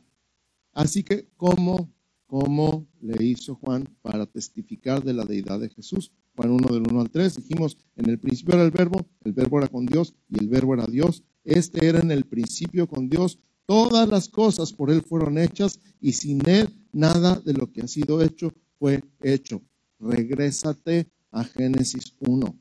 Así 0.74 1.04
que, 1.04 1.30
¿cómo 1.38 1.90
como 2.28 2.86
le 3.02 3.24
hizo 3.24 3.56
Juan 3.56 3.88
para 4.02 4.26
testificar 4.26 5.04
de 5.04 5.14
la 5.14 5.26
deidad 5.26 5.60
de 5.60 5.70
Jesús. 5.70 6.12
Juan 6.36 6.52
1 6.52 6.68
del 6.74 6.84
1 6.88 7.02
al 7.02 7.10
3, 7.10 7.38
dijimos, 7.38 7.78
en 7.96 8.10
el 8.10 8.20
principio 8.20 8.54
era 8.54 8.64
el 8.64 8.72
verbo, 8.72 9.08
el 9.24 9.34
verbo 9.34 9.58
era 9.58 9.70
con 9.70 9.86
Dios 9.86 10.14
y 10.30 10.40
el 10.40 10.50
verbo 10.50 10.74
era 10.74 10.86
Dios. 10.86 11.24
Este 11.46 11.88
era 11.88 12.00
en 12.00 12.12
el 12.12 12.26
principio 12.26 12.88
con 12.88 13.10
Dios. 13.10 13.40
Todas 13.66 14.08
las 14.08 14.30
cosas 14.30 14.74
por 14.74 14.92
Él 14.92 15.02
fueron 15.02 15.38
hechas 15.38 15.80
y 16.00 16.12
sin 16.14 16.48
Él 16.48 16.68
nada 16.92 17.40
de 17.40 17.54
lo 17.54 17.72
que 17.72 17.82
ha 17.82 17.88
sido 17.88 18.22
hecho 18.22 18.54
fue 18.78 19.04
hecho. 19.22 19.62
Regrésate 20.00 21.10
a 21.32 21.44
Génesis 21.44 22.14
1 22.20 22.56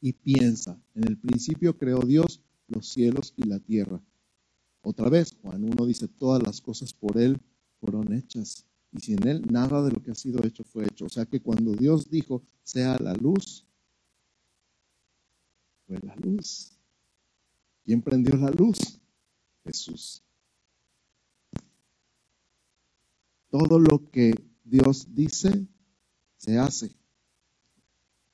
y 0.00 0.12
piensa, 0.14 0.80
en 0.94 1.04
el 1.04 1.16
principio 1.16 1.76
creó 1.76 2.00
Dios 2.00 2.40
los 2.66 2.88
cielos 2.88 3.34
y 3.36 3.44
la 3.44 3.60
tierra. 3.60 4.02
Otra 4.80 5.08
vez, 5.08 5.36
Juan 5.42 5.62
1 5.62 5.86
dice, 5.86 6.08
todas 6.08 6.42
las 6.42 6.60
cosas 6.60 6.92
por 6.92 7.18
Él 7.18 7.40
fueron 7.82 8.12
hechas. 8.12 8.64
Y 8.92 9.00
sin 9.00 9.26
Él 9.26 9.42
nada 9.50 9.82
de 9.82 9.90
lo 9.90 10.00
que 10.00 10.12
ha 10.12 10.14
sido 10.14 10.46
hecho 10.46 10.62
fue 10.62 10.84
hecho. 10.84 11.06
O 11.06 11.08
sea 11.08 11.26
que 11.26 11.40
cuando 11.40 11.72
Dios 11.72 12.08
dijo, 12.08 12.42
sea 12.62 12.96
la 12.98 13.12
luz, 13.14 13.66
fue 15.86 15.98
la 15.98 16.14
luz. 16.16 16.72
¿Quién 17.84 18.00
prendió 18.00 18.36
la 18.36 18.50
luz? 18.50 19.00
Jesús. 19.64 20.22
Todo 23.50 23.78
lo 23.80 24.10
que 24.10 24.32
Dios 24.64 25.08
dice, 25.12 25.66
se 26.36 26.58
hace. 26.58 26.94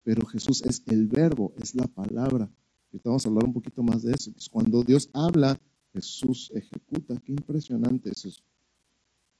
Pero 0.02 0.26
Jesús 0.26 0.62
es 0.62 0.82
el 0.86 1.06
verbo, 1.06 1.54
es 1.56 1.74
la 1.74 1.86
palabra. 1.86 2.50
Y 2.92 2.98
vamos 3.02 3.24
a 3.24 3.28
hablar 3.28 3.44
un 3.44 3.54
poquito 3.54 3.82
más 3.82 4.02
de 4.02 4.12
eso. 4.12 4.30
cuando 4.50 4.82
Dios 4.82 5.08
habla, 5.12 5.58
Jesús 5.94 6.50
ejecuta. 6.54 7.18
Qué 7.20 7.32
impresionante 7.32 8.10
es 8.10 8.24
eso. 8.26 8.42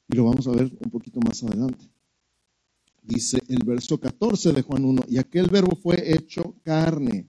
Y 0.08 0.16
lo 0.16 0.24
vamos 0.24 0.46
a 0.46 0.52
ver 0.52 0.70
un 0.80 0.90
poquito 0.90 1.20
más 1.20 1.42
adelante. 1.42 1.84
Dice 3.02 3.38
el 3.48 3.64
verso 3.64 3.98
14 3.98 4.52
de 4.52 4.62
Juan 4.62 4.84
1, 4.84 5.02
y 5.08 5.18
aquel 5.18 5.48
verbo 5.48 5.76
fue 5.76 6.12
hecho 6.14 6.54
carne 6.62 7.26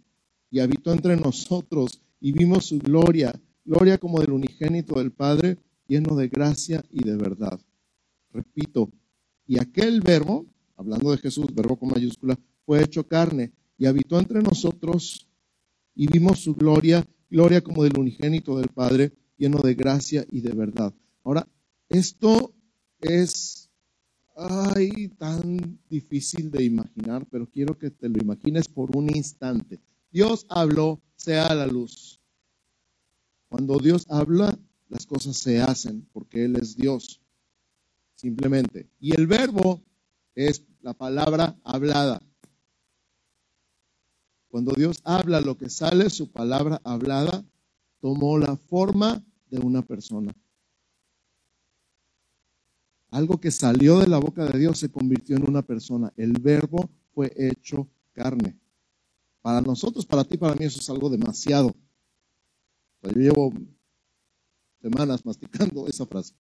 y 0.52 0.60
habitó 0.60 0.92
entre 0.92 1.16
nosotros 1.16 2.02
y 2.20 2.32
vimos 2.32 2.66
su 2.66 2.80
gloria, 2.80 3.34
gloria 3.64 3.98
como 3.98 4.20
del 4.20 4.32
unigénito 4.32 5.00
del 5.00 5.12
Padre, 5.12 5.58
lleno 5.88 6.16
de 6.16 6.28
gracia 6.28 6.84
y 6.92 7.04
de 7.04 7.16
verdad. 7.16 7.60
Repito, 8.32 8.92
y 9.48 9.60
aquel 9.60 10.02
verbo, 10.02 10.46
hablando 10.76 11.12
de 11.12 11.18
Jesús, 11.18 11.54
verbo 11.54 11.78
con 11.78 11.90
mayúscula, 11.90 12.38
fue 12.66 12.84
hecho 12.84 13.08
carne 13.08 13.52
y 13.78 13.86
habitó 13.86 14.20
entre 14.20 14.42
nosotros 14.42 15.28
y 15.96 16.08
vimos 16.08 16.40
su 16.40 16.56
gloria, 16.56 17.06
gloria 17.30 17.62
como 17.62 17.84
del 17.84 17.98
unigénito 17.98 18.58
del 18.58 18.70
Padre, 18.70 19.12
lleno 19.38 19.60
de 19.62 19.74
gracia 19.76 20.26
y 20.32 20.42
de 20.42 20.52
verdad. 20.52 20.94
Ahora, 21.24 21.48
esto 21.88 22.54
es 23.02 23.70
ay, 24.36 25.10
tan 25.18 25.80
difícil 25.90 26.50
de 26.50 26.64
imaginar, 26.64 27.26
pero 27.30 27.50
quiero 27.50 27.78
que 27.78 27.92
te 27.92 28.08
lo 28.08 28.20
imagines 28.20 28.68
por 28.68 28.96
un 28.96 29.10
instante. 29.16 29.80
Dios 30.12 30.46
habló, 30.50 31.02
sea 31.16 31.54
la 31.54 31.68
luz. 31.68 32.20
Cuando 33.50 33.78
Dios 33.80 34.06
habla, 34.10 34.58
las 34.88 35.06
cosas 35.06 35.38
se 35.38 35.62
hacen 35.62 36.08
porque 36.14 36.46
Él 36.46 36.56
es 36.56 36.76
Dios. 36.76 37.22
Simplemente. 38.16 38.90
Y 39.00 39.16
el 39.16 39.28
verbo 39.28 39.82
es 40.36 40.64
la 40.82 40.94
palabra 40.94 41.58
hablada. 41.64 42.22
Cuando 44.50 44.72
Dios 44.74 45.00
habla, 45.04 45.42
lo 45.42 45.58
que 45.58 45.70
sale, 45.70 46.10
su 46.10 46.32
palabra 46.32 46.82
hablada, 46.84 47.46
tomó 48.02 48.38
la 48.38 48.56
forma 48.56 49.24
de 49.50 49.60
una 49.60 49.82
persona. 49.82 50.34
Algo 53.12 53.40
que 53.40 53.52
salió 53.52 54.00
de 54.00 54.08
la 54.08 54.20
boca 54.20 54.46
de 54.46 54.60
Dios 54.60 54.78
se 54.80 54.90
convirtió 54.90 55.36
en 55.36 55.50
una 55.50 55.62
persona. 55.62 56.14
El 56.16 56.34
verbo 56.34 56.90
fue 57.14 57.34
hecho 57.36 57.90
carne. 58.14 58.58
Para 59.42 59.62
nosotros, 59.62 60.06
para 60.06 60.24
ti, 60.24 60.38
para 60.38 60.56
mí 60.56 60.66
eso 60.66 60.80
es 60.80 60.90
algo 60.90 61.10
demasiado. 61.10 61.74
yo 63.02 63.12
llevo 63.12 63.54
semanas 64.82 65.26
masticando 65.26 65.88
esa 65.88 66.06
frase. 66.06 66.36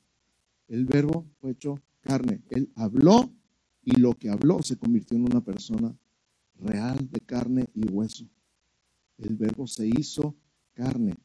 El 0.67 0.85
verbo 0.85 1.25
fue 1.39 1.51
hecho 1.51 1.79
carne. 2.01 2.41
Él 2.49 2.71
habló 2.75 3.31
y 3.83 3.99
lo 3.99 4.13
que 4.13 4.29
habló 4.29 4.61
se 4.61 4.77
convirtió 4.77 5.17
en 5.17 5.23
una 5.23 5.41
persona 5.41 5.95
real 6.59 7.09
de 7.09 7.19
carne 7.21 7.67
y 7.73 7.87
hueso. 7.89 8.25
El 9.17 9.35
verbo 9.35 9.65
se 9.65 9.87
hizo 9.87 10.35
carne. 10.73 11.15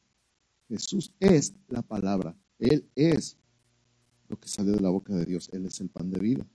Jesús 0.67 1.13
es 1.19 1.53
la 1.67 1.81
palabra. 1.81 2.35
Él 2.57 2.89
es 2.95 3.37
lo 4.27 4.39
que 4.39 4.47
sale 4.47 4.71
de 4.71 4.81
la 4.81 4.89
boca 4.89 5.13
de 5.13 5.25
Dios. 5.25 5.49
Él 5.51 5.65
es 5.65 5.79
el 5.81 5.89
pan 5.89 6.09
de 6.09 6.19
vida. 6.19 6.45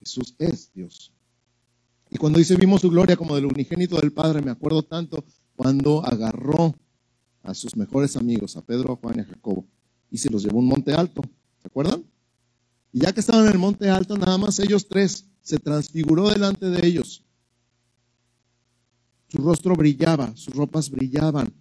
Jesús 0.00 0.34
es 0.38 0.72
Dios. 0.72 1.12
Y 2.10 2.16
cuando 2.16 2.38
dice 2.38 2.56
vimos 2.56 2.80
su 2.80 2.90
gloria 2.90 3.16
como 3.16 3.34
del 3.34 3.46
unigénito 3.46 4.00
del 4.00 4.12
Padre, 4.12 4.42
me 4.42 4.50
acuerdo 4.50 4.82
tanto 4.82 5.24
cuando 5.54 6.04
agarró 6.04 6.74
a 7.42 7.54
sus 7.54 7.76
mejores 7.76 8.16
amigos, 8.16 8.56
a 8.56 8.62
Pedro, 8.62 8.94
a 8.94 8.96
Juan 8.96 9.18
y 9.18 9.20
a 9.20 9.24
Jacobo, 9.24 9.66
y 10.10 10.18
se 10.18 10.30
los 10.30 10.42
llevó 10.42 10.58
a 10.58 10.62
un 10.62 10.68
monte 10.68 10.92
alto. 10.92 11.22
¿Se 11.60 11.68
acuerdan? 11.68 12.04
Y 12.92 13.00
ya 13.00 13.12
que 13.12 13.20
estaban 13.20 13.46
en 13.46 13.52
el 13.52 13.58
monte 13.58 13.88
alto, 13.88 14.16
nada 14.16 14.38
más 14.38 14.58
ellos 14.58 14.88
tres, 14.88 15.26
se 15.42 15.58
transfiguró 15.58 16.28
delante 16.30 16.66
de 16.66 16.86
ellos. 16.86 17.24
Su 19.28 19.38
rostro 19.38 19.76
brillaba, 19.76 20.34
sus 20.36 20.54
ropas 20.54 20.90
brillaban, 20.90 21.52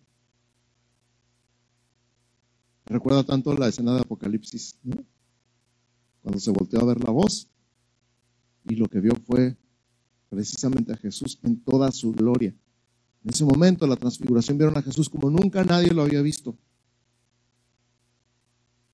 recuerda 2.89 3.23
tanto 3.23 3.53
la 3.53 3.67
escena 3.67 3.93
de 3.93 4.01
Apocalipsis, 4.01 4.77
cuando 6.21 6.39
se 6.39 6.51
volteó 6.51 6.81
a 6.81 6.85
ver 6.85 7.03
la 7.03 7.11
voz 7.11 7.47
y 8.67 8.75
lo 8.75 8.87
que 8.87 8.99
vio 8.99 9.13
fue 9.25 9.55
precisamente 10.29 10.93
a 10.93 10.97
Jesús 10.97 11.39
en 11.43 11.61
toda 11.61 11.91
su 11.91 12.11
gloria. 12.11 12.53
En 13.23 13.31
ese 13.31 13.45
momento, 13.45 13.87
la 13.87 13.95
transfiguración 13.95 14.57
vieron 14.57 14.77
a 14.77 14.81
Jesús 14.81 15.09
como 15.09 15.29
nunca 15.29 15.63
nadie 15.63 15.91
lo 15.91 16.03
había 16.03 16.21
visto. 16.21 16.57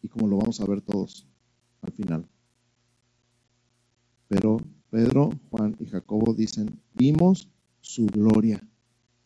Y 0.02 0.08
como 0.08 0.28
lo 0.28 0.38
vamos 0.38 0.60
a 0.62 0.66
ver 0.66 0.82
todos 0.82 1.28
al 1.82 1.92
final. 1.92 2.28
Pero 4.28 4.60
Pedro, 4.90 5.32
Juan 5.50 5.76
y 5.80 5.86
Jacobo 5.86 6.34
dicen, 6.34 6.80
vimos 6.94 7.50
su 7.82 8.06
gloria. 8.08 8.66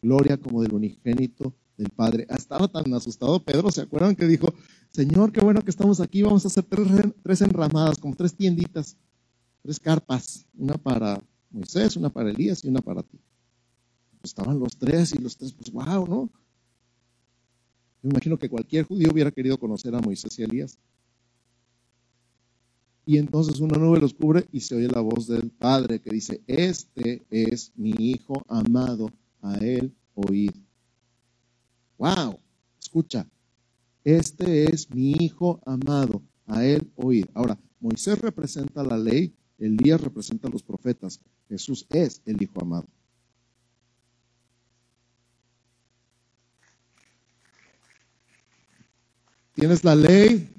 Gloria 0.02 0.38
como 0.38 0.62
del 0.62 0.74
unigénito 0.74 1.54
del 1.80 1.90
Padre. 1.90 2.28
Estaba 2.30 2.68
tan 2.68 2.94
asustado 2.94 3.42
Pedro, 3.42 3.72
¿se 3.72 3.82
acuerdan 3.82 4.16
que 4.16 4.26
dijo, 4.26 4.54
Señor, 4.92 5.32
qué 5.32 5.40
bueno 5.40 5.62
que 5.62 5.72
estamos 5.72 6.02
aquí, 6.02 6.22
vamos 6.22 6.44
a 6.44 6.50
hacer 6.50 6.66
tres, 6.66 6.88
tres 7.24 7.42
enramadas, 7.42 7.98
como 7.98 8.16
tres 8.16 8.36
tienditas, 8.36 8.98
tres 9.64 9.80
carpas, 9.80 10.46
una 10.58 10.76
para 10.76 11.22
Moisés, 11.50 11.96
una 11.96 12.10
para 12.10 12.30
Elías 12.30 12.64
y 12.64 12.68
una 12.68 12.82
para 12.82 13.02
ti. 13.02 13.18
Pues 14.20 14.32
estaban 14.32 14.60
los 14.60 14.76
tres 14.78 15.14
y 15.14 15.20
los 15.20 15.38
tres, 15.38 15.54
pues 15.54 15.72
wow, 15.72 16.06
¿no? 16.06 16.30
Yo 18.04 18.10
imagino 18.10 18.38
que 18.38 18.50
cualquier 18.50 18.86
judío 18.86 19.10
hubiera 19.12 19.32
querido 19.32 19.58
conocer 19.58 19.96
a 19.96 20.00
Moisés 20.00 20.38
y 20.38 20.44
Elías. 20.44 20.78
Y 23.06 23.18
entonces 23.18 23.60
una 23.60 23.78
nube 23.78 24.00
los 24.00 24.14
cubre 24.14 24.46
y 24.52 24.60
se 24.60 24.76
oye 24.76 24.88
la 24.88 25.02
voz 25.02 25.28
del 25.28 25.50
Padre 25.50 26.00
que 26.00 26.12
dice, 26.12 26.42
este 26.46 27.24
es 27.30 27.72
mi 27.76 27.92
Hijo 27.98 28.44
amado, 28.48 29.12
a 29.42 29.56
él 29.58 29.94
oíd. 30.14 30.52
¡Wow! 32.00 32.40
Escucha, 32.82 33.28
este 34.06 34.74
es 34.74 34.90
mi 34.90 35.12
Hijo 35.20 35.62
amado, 35.66 36.24
a 36.48 36.66
él 36.66 36.90
oíd. 36.96 37.26
Ahora, 37.34 37.60
Moisés 37.82 38.18
representa 38.20 38.84
la 38.84 38.98
ley, 38.98 39.36
Elías 39.58 40.00
representa 40.00 40.48
a 40.48 40.52
los 40.52 40.64
profetas, 40.64 41.20
Jesús 41.50 41.86
es 41.90 42.22
el 42.26 42.42
Hijo 42.42 42.62
amado. 42.62 42.88
Tienes 49.54 49.84
la 49.84 49.94
ley, 49.94 50.50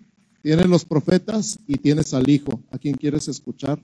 tienes 0.43 0.67
los 0.67 0.85
profetas 0.85 1.59
y 1.67 1.79
tienes 1.79 2.13
al 2.13 2.29
Hijo. 2.29 2.63
¿A 2.71 2.77
quién 2.77 2.97
quieres 2.97 3.29
escuchar? 3.29 3.83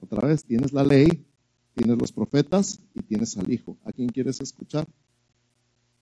Otra 0.00 0.26
vez, 0.26 0.42
tienes 0.42 0.72
la 0.72 0.84
ley, 0.84 1.26
tienes 1.74 1.98
los 1.98 2.12
profetas 2.12 2.80
y 2.94 3.02
tienes 3.02 3.36
al 3.36 3.52
Hijo. 3.52 3.76
¿A 3.84 3.92
quién 3.92 4.08
quieres 4.08 4.40
escuchar? 4.40 4.88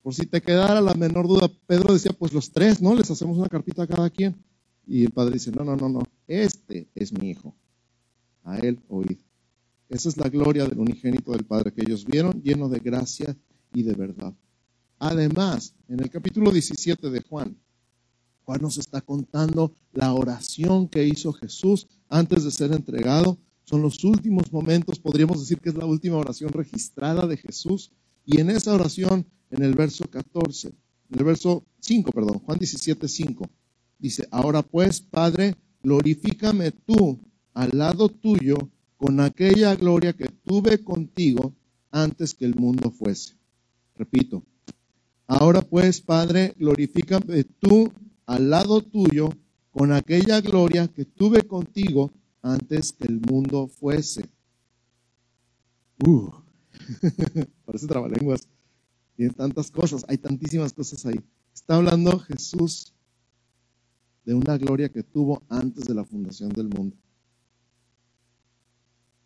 Por 0.02 0.14
si 0.14 0.26
te 0.26 0.40
quedara 0.40 0.80
la 0.80 0.94
menor 0.94 1.26
duda, 1.26 1.50
Pedro 1.66 1.92
decía, 1.92 2.12
pues 2.12 2.32
los 2.32 2.50
tres, 2.50 2.80
¿no? 2.80 2.94
Les 2.94 3.10
hacemos 3.10 3.36
una 3.36 3.48
carpita 3.48 3.82
a 3.82 3.86
cada 3.86 4.10
quien. 4.10 4.36
Y 4.86 5.04
el 5.04 5.10
padre 5.10 5.34
dice, 5.34 5.50
no, 5.52 5.64
no, 5.64 5.76
no, 5.76 5.88
no, 5.88 6.02
este 6.26 6.88
es 6.94 7.12
mi 7.12 7.30
Hijo. 7.30 7.54
A 8.44 8.58
él 8.58 8.80
oíd. 8.88 9.18
Esa 9.88 10.08
es 10.08 10.16
la 10.16 10.28
gloria 10.28 10.66
del 10.66 10.78
unigénito 10.78 11.32
del 11.32 11.44
Padre 11.44 11.72
que 11.72 11.80
ellos 11.80 12.04
vieron, 12.04 12.42
lleno 12.42 12.68
de 12.68 12.78
gracia 12.78 13.36
y 13.72 13.82
de 13.82 13.94
verdad. 13.94 14.34
Además, 14.98 15.74
en 15.88 16.00
el 16.00 16.10
capítulo 16.10 16.50
17 16.50 17.08
de 17.08 17.22
Juan, 17.22 17.56
Juan 18.44 18.60
nos 18.60 18.78
está 18.78 19.00
contando 19.00 19.72
la 19.92 20.12
oración 20.12 20.88
que 20.88 21.06
hizo 21.06 21.32
Jesús 21.32 21.86
antes 22.08 22.44
de 22.44 22.50
ser 22.50 22.72
entregado. 22.72 23.38
Son 23.64 23.80
los 23.80 24.02
últimos 24.04 24.52
momentos, 24.52 24.98
podríamos 24.98 25.40
decir 25.40 25.58
que 25.58 25.68
es 25.68 25.74
la 25.74 25.86
última 25.86 26.16
oración 26.16 26.50
registrada 26.52 27.26
de 27.26 27.36
Jesús. 27.36 27.92
Y 28.24 28.40
en 28.40 28.50
esa 28.50 28.74
oración, 28.74 29.26
en 29.50 29.62
el 29.62 29.74
verso 29.74 30.04
14, 30.04 30.68
en 30.68 31.18
el 31.18 31.24
verso 31.24 31.64
5, 31.80 32.12
perdón, 32.12 32.38
Juan 32.40 32.58
17, 32.58 33.08
5, 33.08 33.48
dice, 33.98 34.28
ahora 34.30 34.62
pues, 34.62 35.00
Padre, 35.00 35.56
glorifícame 35.82 36.72
tú 36.72 37.18
al 37.54 37.70
lado 37.72 38.08
tuyo 38.08 38.56
con 38.96 39.20
aquella 39.20 39.74
gloria 39.74 40.12
que 40.12 40.28
tuve 40.28 40.82
contigo 40.82 41.54
antes 41.90 42.34
que 42.34 42.44
el 42.44 42.54
mundo 42.54 42.90
fuese. 42.90 43.34
Repito, 43.96 44.44
Ahora 45.28 45.60
pues, 45.60 46.00
Padre, 46.00 46.54
glorifícame 46.58 47.44
tú 47.44 47.92
al 48.24 48.48
lado 48.48 48.80
tuyo 48.80 49.28
con 49.70 49.92
aquella 49.92 50.40
gloria 50.40 50.88
que 50.88 51.04
tuve 51.04 51.42
contigo 51.42 52.10
antes 52.40 52.92
que 52.92 53.06
el 53.06 53.20
mundo 53.20 53.68
fuese. 53.68 54.24
Uh, 56.02 56.30
parece 57.66 57.86
trabalenguas. 57.86 58.48
Tiene 59.18 59.34
tantas 59.34 59.72
cosas, 59.72 60.04
hay 60.06 60.16
tantísimas 60.16 60.72
cosas 60.72 61.04
ahí. 61.04 61.20
Está 61.52 61.74
hablando 61.74 62.20
Jesús 62.20 62.94
de 64.24 64.32
una 64.32 64.56
gloria 64.56 64.90
que 64.90 65.02
tuvo 65.02 65.42
antes 65.48 65.86
de 65.86 65.94
la 65.94 66.04
fundación 66.04 66.50
del 66.50 66.68
mundo. 66.68 66.96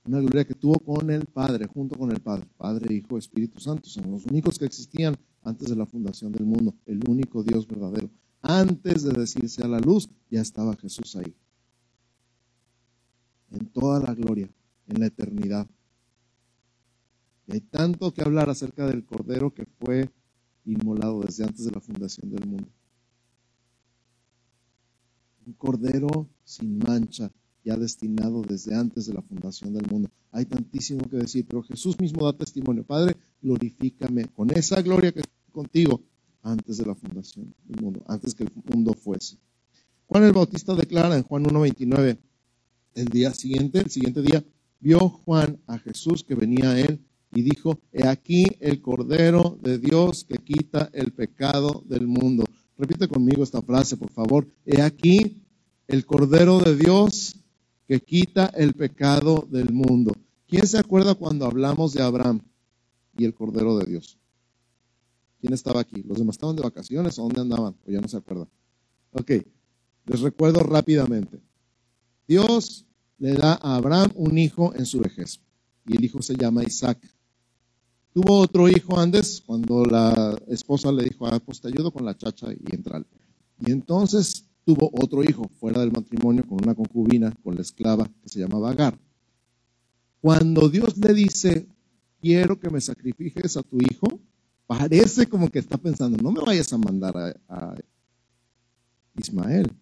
Una 0.07 0.21
gloria 0.21 0.47
que 0.47 0.55
tuvo 0.55 0.79
con 0.79 1.11
el 1.11 1.27
Padre, 1.27 1.67
junto 1.67 1.99
con 1.99 2.11
el 2.11 2.23
Padre. 2.23 2.49
Padre, 2.57 2.95
Hijo, 2.95 3.19
Espíritu 3.19 3.61
Santo. 3.61 3.91
Son 3.91 4.11
los 4.11 4.25
únicos 4.25 4.59
que 4.59 4.65
existían 4.65 5.15
antes 5.43 5.69
de 5.69 5.77
la 5.77 5.85
fundación 5.85 6.33
del 6.33 6.47
mundo, 6.47 6.75
el 6.87 7.07
único 7.07 7.43
Dios 7.43 7.67
verdadero. 7.67 8.09
Antes 8.41 9.03
de 9.03 9.13
decirse 9.13 9.63
a 9.63 9.69
la 9.69 9.79
luz, 9.79 10.09
ya 10.31 10.41
estaba 10.41 10.75
Jesús 10.75 11.17
ahí. 11.17 11.37
En 13.51 13.67
toda 13.67 14.01
la 14.01 14.15
gloria, 14.15 14.49
en 14.87 15.01
la 15.01 15.09
eternidad. 15.09 15.69
Y 17.47 17.53
hay 17.55 17.61
tanto 17.61 18.13
que 18.13 18.23
hablar 18.23 18.51
acerca 18.51 18.87
del 18.87 19.05
Cordero 19.05 19.53
que 19.53 19.67
fue 19.81 20.11
inmolado 20.65 21.21
desde 21.21 21.45
antes 21.45 21.65
de 21.65 21.73
la 21.73 21.81
fundación 21.81 22.31
del 22.31 22.47
mundo. 22.47 22.69
Un 25.45 25.53
Cordero 25.55 26.29
sin 26.45 26.79
mancha, 26.79 27.31
ya 27.65 27.77
destinado 27.77 28.43
desde 28.43 28.75
antes 28.75 29.07
de 29.07 29.15
la 29.15 29.23
fundación 29.23 29.73
del 29.73 29.87
mundo. 29.91 30.09
Hay 30.31 30.47
tantísimo 30.47 31.09
que 31.09 31.17
decir, 31.17 31.45
pero 31.47 31.63
Jesús 31.63 31.99
mismo 31.99 32.25
da 32.25 32.33
testimonio. 32.33 32.85
Padre, 32.85 33.17
glorifícame 33.41 34.27
con 34.27 34.51
esa 34.51 34.81
gloria 34.83 35.13
que 35.13 35.21
estoy 35.21 35.53
contigo 35.53 36.01
antes 36.43 36.79
de 36.79 36.87
la 36.87 36.95
fundación 36.95 37.55
del 37.65 37.83
mundo, 37.83 38.05
antes 38.07 38.35
que 38.35 38.45
el 38.45 38.53
mundo 38.65 38.95
fuese. 38.95 39.39
Juan 40.07 40.25
el 40.25 40.33
Bautista 40.33 40.75
declara 40.75 41.17
en 41.17 41.23
Juan 41.23 41.45
1.29, 41.45 42.19
el 42.95 43.07
día 43.07 43.33
siguiente, 43.33 43.81
el 43.81 43.91
siguiente 43.91 44.23
día, 44.23 44.45
vio 44.81 45.09
Juan 45.09 45.59
a 45.67 45.79
Jesús 45.79 46.25
que 46.25 46.35
venía 46.35 46.71
a 46.71 46.81
él 46.81 47.01
y 47.35 47.43
dijo, 47.43 47.81
he 47.93 48.07
aquí 48.07 48.45
el 48.61 48.83
Cordero 48.83 49.59
de 49.63 49.79
Dios 49.79 50.25
que 50.25 50.39
quita 50.39 50.91
el 50.93 51.13
pecado 51.13 51.83
del 51.87 52.07
mundo. 52.07 52.45
Repite 52.77 53.09
conmigo 53.09 53.43
esta 53.43 53.63
frase, 53.63 53.97
por 53.97 54.11
favor. 54.11 54.47
He 54.67 54.83
aquí 54.83 55.43
el 55.89 56.05
Cordero 56.05 56.61
de 56.61 56.77
Dios 56.77 57.37
que 57.89 58.01
quita 58.01 58.47
el 58.47 58.75
pecado 58.75 59.47
del 59.51 59.73
mundo. 59.73 60.13
¿Quién 60.47 60.67
se 60.67 60.79
acuerda 60.79 61.15
cuando 61.15 61.47
hablamos 61.47 61.95
de 61.95 62.03
Abraham 62.03 62.41
y 63.17 63.25
el 63.25 63.35
Cordero 63.35 63.79
de 63.79 63.87
Dios? 63.87 64.19
¿Quién 65.41 65.55
estaba 65.55 65.81
aquí? 65.81 66.03
¿Los 66.03 66.19
demás 66.19 66.35
estaban 66.35 66.57
de 66.57 66.63
vacaciones 66.63 67.19
o 67.19 67.23
dónde 67.23 67.41
andaban? 67.41 67.75
O 67.87 67.91
ya 67.91 68.01
no 68.01 68.09
se 68.09 68.19
acuerdan. 68.19 68.49
Ok, 69.13 69.31
les 70.07 70.21
recuerdo 70.21 70.61
rápidamente. 70.61 71.41
Dios 72.29 72.87
le 73.19 73.35
da 73.35 73.55
a 73.55 73.77
Abraham 73.77 74.11
un 74.15 74.39
hijo 74.39 74.75
en 74.75 74.87
su 74.87 75.01
vejez 75.01 75.41
y 75.87 75.97
el 75.97 76.05
hijo 76.05 76.23
se 76.23 76.37
llama 76.37 76.65
Isaac. 76.65 76.99
Tuvo 78.13 78.41
otro 78.41 78.69
hijo 78.69 78.99
antes 78.99 79.43
cuando 79.45 79.85
la 79.87 80.39
esposa 80.49 80.93
le 80.93 81.05
dijo, 81.05 81.27
ah, 81.27 81.41
pues 81.41 81.61
te 81.61 81.69
ayudo 81.69 81.91
con 81.91 82.05
la 82.05 82.17
chacha 82.17 82.53
y 82.53 82.75
entra. 82.75 83.03
Y 83.59 83.71
entonces 83.71 84.45
tuvo 84.65 84.91
otro 84.93 85.25
hijo 85.25 85.49
fuera 85.59 85.81
del 85.81 85.93
matrimonio 85.93 86.47
con 86.47 86.63
una 86.63 86.75
concubina, 86.75 87.35
con 87.43 87.55
la 87.55 87.63
esclava 87.63 88.07
que 88.23 88.29
se 88.29 88.41
llamaba 88.41 88.71
Agar. 88.71 88.99
Cuando 90.21 90.69
Dios 90.69 90.99
le 90.99 91.15
dice, 91.15 91.67
quiero 92.21 92.61
que 92.61 92.71
me 92.71 92.81
sacrifiques 92.81 93.57
a 93.57 93.63
tu 93.63 93.79
hijo, 93.81 94.21
parece 94.67 95.27
como 95.27 95.51
que 95.51 95.59
está 95.59 95.79
pensando, 95.79 96.19
no 96.23 96.33
me 96.33 96.43
vayas 96.43 96.73
a 96.73 96.79
mandar 96.79 97.17
a, 97.17 97.35
a 97.49 97.77
Ismael, 99.17 99.73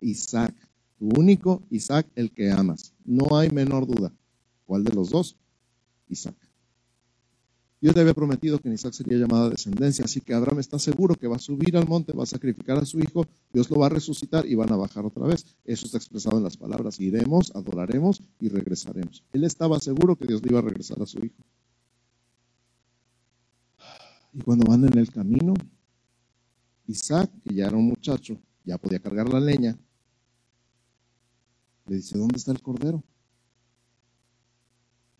Isaac, 0.00 0.54
tu 0.98 1.08
único 1.08 1.62
Isaac, 1.70 2.06
el 2.14 2.32
que 2.32 2.50
amas. 2.50 2.92
No 3.04 3.36
hay 3.36 3.50
menor 3.50 3.86
duda. 3.86 4.12
¿Cuál 4.66 4.84
de 4.84 4.92
los 4.94 5.10
dos? 5.10 5.36
Isaac. 6.08 6.47
Dios 7.80 7.94
le 7.94 8.00
había 8.00 8.14
prometido 8.14 8.58
que 8.58 8.68
en 8.68 8.74
Isaac 8.74 8.92
sería 8.92 9.18
llamada 9.18 9.50
descendencia, 9.50 10.04
así 10.04 10.20
que 10.20 10.34
Abraham 10.34 10.58
está 10.58 10.80
seguro 10.80 11.14
que 11.14 11.28
va 11.28 11.36
a 11.36 11.38
subir 11.38 11.76
al 11.76 11.86
monte, 11.86 12.12
va 12.12 12.24
a 12.24 12.26
sacrificar 12.26 12.76
a 12.78 12.84
su 12.84 12.98
hijo, 12.98 13.24
Dios 13.52 13.70
lo 13.70 13.78
va 13.78 13.86
a 13.86 13.90
resucitar 13.90 14.46
y 14.46 14.56
van 14.56 14.72
a 14.72 14.76
bajar 14.76 15.06
otra 15.06 15.26
vez. 15.26 15.46
Eso 15.64 15.86
está 15.86 15.96
expresado 15.96 16.38
en 16.38 16.44
las 16.44 16.56
palabras, 16.56 16.98
iremos, 16.98 17.54
adoraremos 17.54 18.20
y 18.40 18.48
regresaremos. 18.48 19.22
Él 19.32 19.44
estaba 19.44 19.78
seguro 19.78 20.16
que 20.16 20.26
Dios 20.26 20.42
le 20.42 20.50
iba 20.50 20.58
a 20.58 20.62
regresar 20.62 21.00
a 21.00 21.06
su 21.06 21.24
hijo. 21.24 21.36
Y 24.32 24.40
cuando 24.40 24.66
van 24.66 24.84
en 24.84 24.98
el 24.98 25.10
camino, 25.10 25.54
Isaac, 26.88 27.30
que 27.44 27.54
ya 27.54 27.66
era 27.66 27.76
un 27.76 27.86
muchacho, 27.86 28.38
ya 28.64 28.76
podía 28.76 28.98
cargar 28.98 29.32
la 29.32 29.40
leña, 29.40 29.78
le 31.86 31.96
dice, 31.96 32.18
¿dónde 32.18 32.36
está 32.36 32.50
el 32.50 32.60
cordero? 32.60 33.02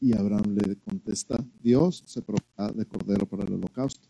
Y 0.00 0.16
Abraham 0.16 0.54
le 0.54 0.76
contesta, 0.76 1.44
Dios 1.61 2.04
se 2.06 2.22
provee 2.22 2.74
de 2.74 2.87
cordero 2.87 3.26
para 3.26 3.44
el 3.44 3.54
holocausto. 3.54 4.08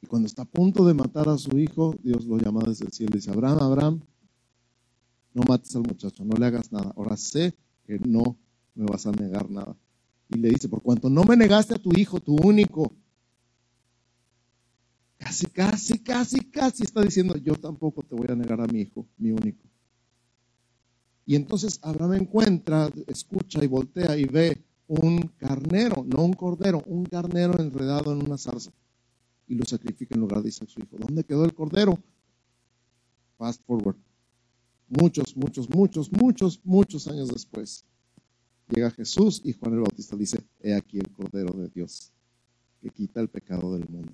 Y 0.00 0.06
cuando 0.06 0.26
está 0.26 0.42
a 0.42 0.46
punto 0.46 0.84
de 0.84 0.94
matar 0.94 1.28
a 1.28 1.38
su 1.38 1.58
hijo, 1.58 1.94
Dios 2.02 2.24
lo 2.26 2.38
llama 2.38 2.62
desde 2.66 2.86
el 2.86 2.92
cielo 2.92 3.12
y 3.14 3.16
dice, 3.16 3.30
Abraham, 3.30 3.58
Abraham, 3.60 4.00
no 5.34 5.42
mates 5.48 5.74
al 5.76 5.82
muchacho, 5.82 6.24
no 6.24 6.36
le 6.36 6.46
hagas 6.46 6.72
nada. 6.72 6.92
Ahora 6.96 7.16
sé 7.16 7.54
que 7.86 7.98
no 7.98 8.36
me 8.74 8.84
vas 8.86 9.06
a 9.06 9.12
negar 9.12 9.50
nada. 9.50 9.76
Y 10.28 10.38
le 10.38 10.50
dice, 10.50 10.68
por 10.68 10.82
cuanto 10.82 11.10
no 11.10 11.24
me 11.24 11.36
negaste 11.36 11.74
a 11.74 11.78
tu 11.78 11.90
hijo, 11.98 12.20
tu 12.20 12.36
único, 12.36 12.94
casi, 15.18 15.46
casi, 15.46 15.98
casi, 15.98 16.40
casi 16.50 16.82
está 16.82 17.02
diciendo, 17.02 17.36
yo 17.36 17.54
tampoco 17.54 18.02
te 18.02 18.14
voy 18.14 18.26
a 18.28 18.34
negar 18.34 18.60
a 18.60 18.66
mi 18.66 18.80
hijo, 18.80 19.06
mi 19.18 19.30
único. 19.30 19.64
Y 21.26 21.36
entonces 21.36 21.78
Abraham 21.82 22.14
encuentra, 22.14 22.90
escucha 23.06 23.64
y 23.64 23.66
voltea 23.66 24.16
y 24.16 24.24
ve 24.24 24.62
un 24.86 25.18
carnero, 25.38 26.04
no 26.06 26.24
un 26.24 26.34
cordero, 26.34 26.82
un 26.86 27.06
carnero 27.06 27.58
enredado 27.58 28.12
en 28.12 28.24
una 28.24 28.36
zarza. 28.36 28.72
Y 29.46 29.54
lo 29.54 29.64
sacrifica 29.64 30.14
en 30.14 30.20
lugar 30.20 30.42
de 30.42 30.48
Isaac 30.50 30.68
su 30.68 30.80
hijo. 30.80 30.96
¿Dónde 30.98 31.24
quedó 31.24 31.44
el 31.44 31.54
cordero? 31.54 31.98
Fast 33.38 33.62
forward. 33.64 33.96
Muchos, 34.88 35.36
muchos, 35.36 35.68
muchos, 35.70 36.12
muchos, 36.12 36.60
muchos 36.62 37.08
años 37.08 37.28
después. 37.28 37.84
Llega 38.68 38.90
Jesús 38.90 39.40
y 39.44 39.52
Juan 39.52 39.74
el 39.74 39.80
Bautista 39.80 40.16
dice, 40.16 40.42
he 40.60 40.74
aquí 40.74 40.98
el 40.98 41.10
cordero 41.10 41.52
de 41.52 41.68
Dios 41.68 42.12
que 42.80 42.90
quita 42.90 43.20
el 43.20 43.28
pecado 43.28 43.72
del 43.74 43.88
mundo. 43.88 44.12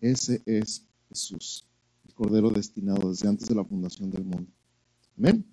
Ese 0.00 0.42
es 0.46 0.86
Jesús, 1.08 1.66
el 2.06 2.14
cordero 2.14 2.50
destinado 2.50 3.10
desde 3.10 3.28
antes 3.28 3.48
de 3.48 3.54
la 3.54 3.64
fundación 3.64 4.10
del 4.10 4.24
mundo. 4.24 4.50
Amén. 5.16 5.44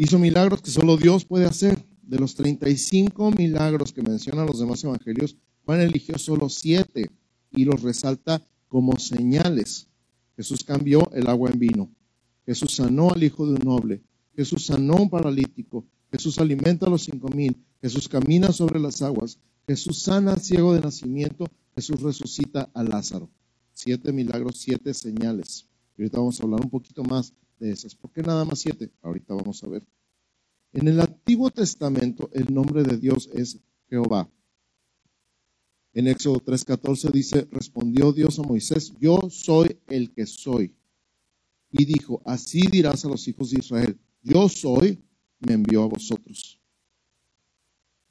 Hizo 0.00 0.20
milagros 0.20 0.62
que 0.62 0.70
solo 0.70 0.96
Dios 0.96 1.24
puede 1.24 1.46
hacer. 1.46 1.84
De 2.02 2.20
los 2.20 2.36
35 2.36 3.32
milagros 3.32 3.92
que 3.92 4.00
mencionan 4.00 4.46
los 4.46 4.60
demás 4.60 4.82
evangelios, 4.84 5.36
Juan 5.66 5.80
eligió 5.80 6.16
solo 6.18 6.48
siete 6.48 7.10
y 7.50 7.64
los 7.64 7.82
resalta 7.82 8.40
como 8.68 8.96
señales. 8.96 9.88
Jesús 10.36 10.62
cambió 10.62 11.10
el 11.12 11.26
agua 11.26 11.50
en 11.50 11.58
vino. 11.58 11.90
Jesús 12.46 12.76
sanó 12.76 13.10
al 13.10 13.24
hijo 13.24 13.44
de 13.44 13.54
un 13.54 13.64
noble. 13.64 14.00
Jesús 14.36 14.66
sanó 14.66 14.94
a 14.94 15.02
un 15.02 15.10
paralítico. 15.10 15.84
Jesús 16.12 16.38
alimenta 16.38 16.86
a 16.86 16.90
los 16.90 17.02
cinco 17.02 17.28
mil. 17.30 17.56
Jesús 17.82 18.08
camina 18.08 18.52
sobre 18.52 18.78
las 18.78 19.02
aguas. 19.02 19.40
Jesús 19.66 19.98
sana 19.98 20.34
al 20.34 20.40
ciego 20.40 20.74
de 20.74 20.80
nacimiento. 20.80 21.44
Jesús 21.74 22.00
resucita 22.00 22.70
a 22.72 22.84
Lázaro. 22.84 23.28
Siete 23.74 24.12
milagros, 24.12 24.58
siete 24.58 24.94
señales. 24.94 25.66
Y 25.96 26.02
ahorita 26.02 26.18
vamos 26.18 26.38
a 26.38 26.44
hablar 26.44 26.60
un 26.60 26.70
poquito 26.70 27.02
más 27.02 27.34
de 27.58 27.72
esas. 27.72 27.94
¿Por 27.94 28.12
qué 28.12 28.22
nada 28.22 28.44
más 28.44 28.60
siete? 28.60 28.90
Ahorita 29.02 29.34
vamos 29.34 29.62
a 29.62 29.68
ver. 29.68 29.86
En 30.72 30.88
el 30.88 31.00
Antiguo 31.00 31.50
Testamento 31.50 32.30
el 32.32 32.52
nombre 32.52 32.82
de 32.82 32.96
Dios 32.96 33.28
es 33.32 33.60
Jehová. 33.88 34.28
En 35.92 36.06
Éxodo 36.06 36.40
3:14 36.40 37.10
dice, 37.10 37.48
respondió 37.50 38.12
Dios 38.12 38.38
a 38.38 38.42
Moisés, 38.42 38.92
yo 39.00 39.28
soy 39.30 39.78
el 39.86 40.12
que 40.12 40.26
soy. 40.26 40.74
Y 41.70 41.84
dijo, 41.84 42.22
así 42.24 42.62
dirás 42.70 43.04
a 43.04 43.08
los 43.08 43.26
hijos 43.28 43.50
de 43.50 43.58
Israel, 43.58 43.98
yo 44.22 44.48
soy, 44.48 45.02
me 45.40 45.54
envió 45.54 45.82
a 45.82 45.86
vosotros. 45.86 46.60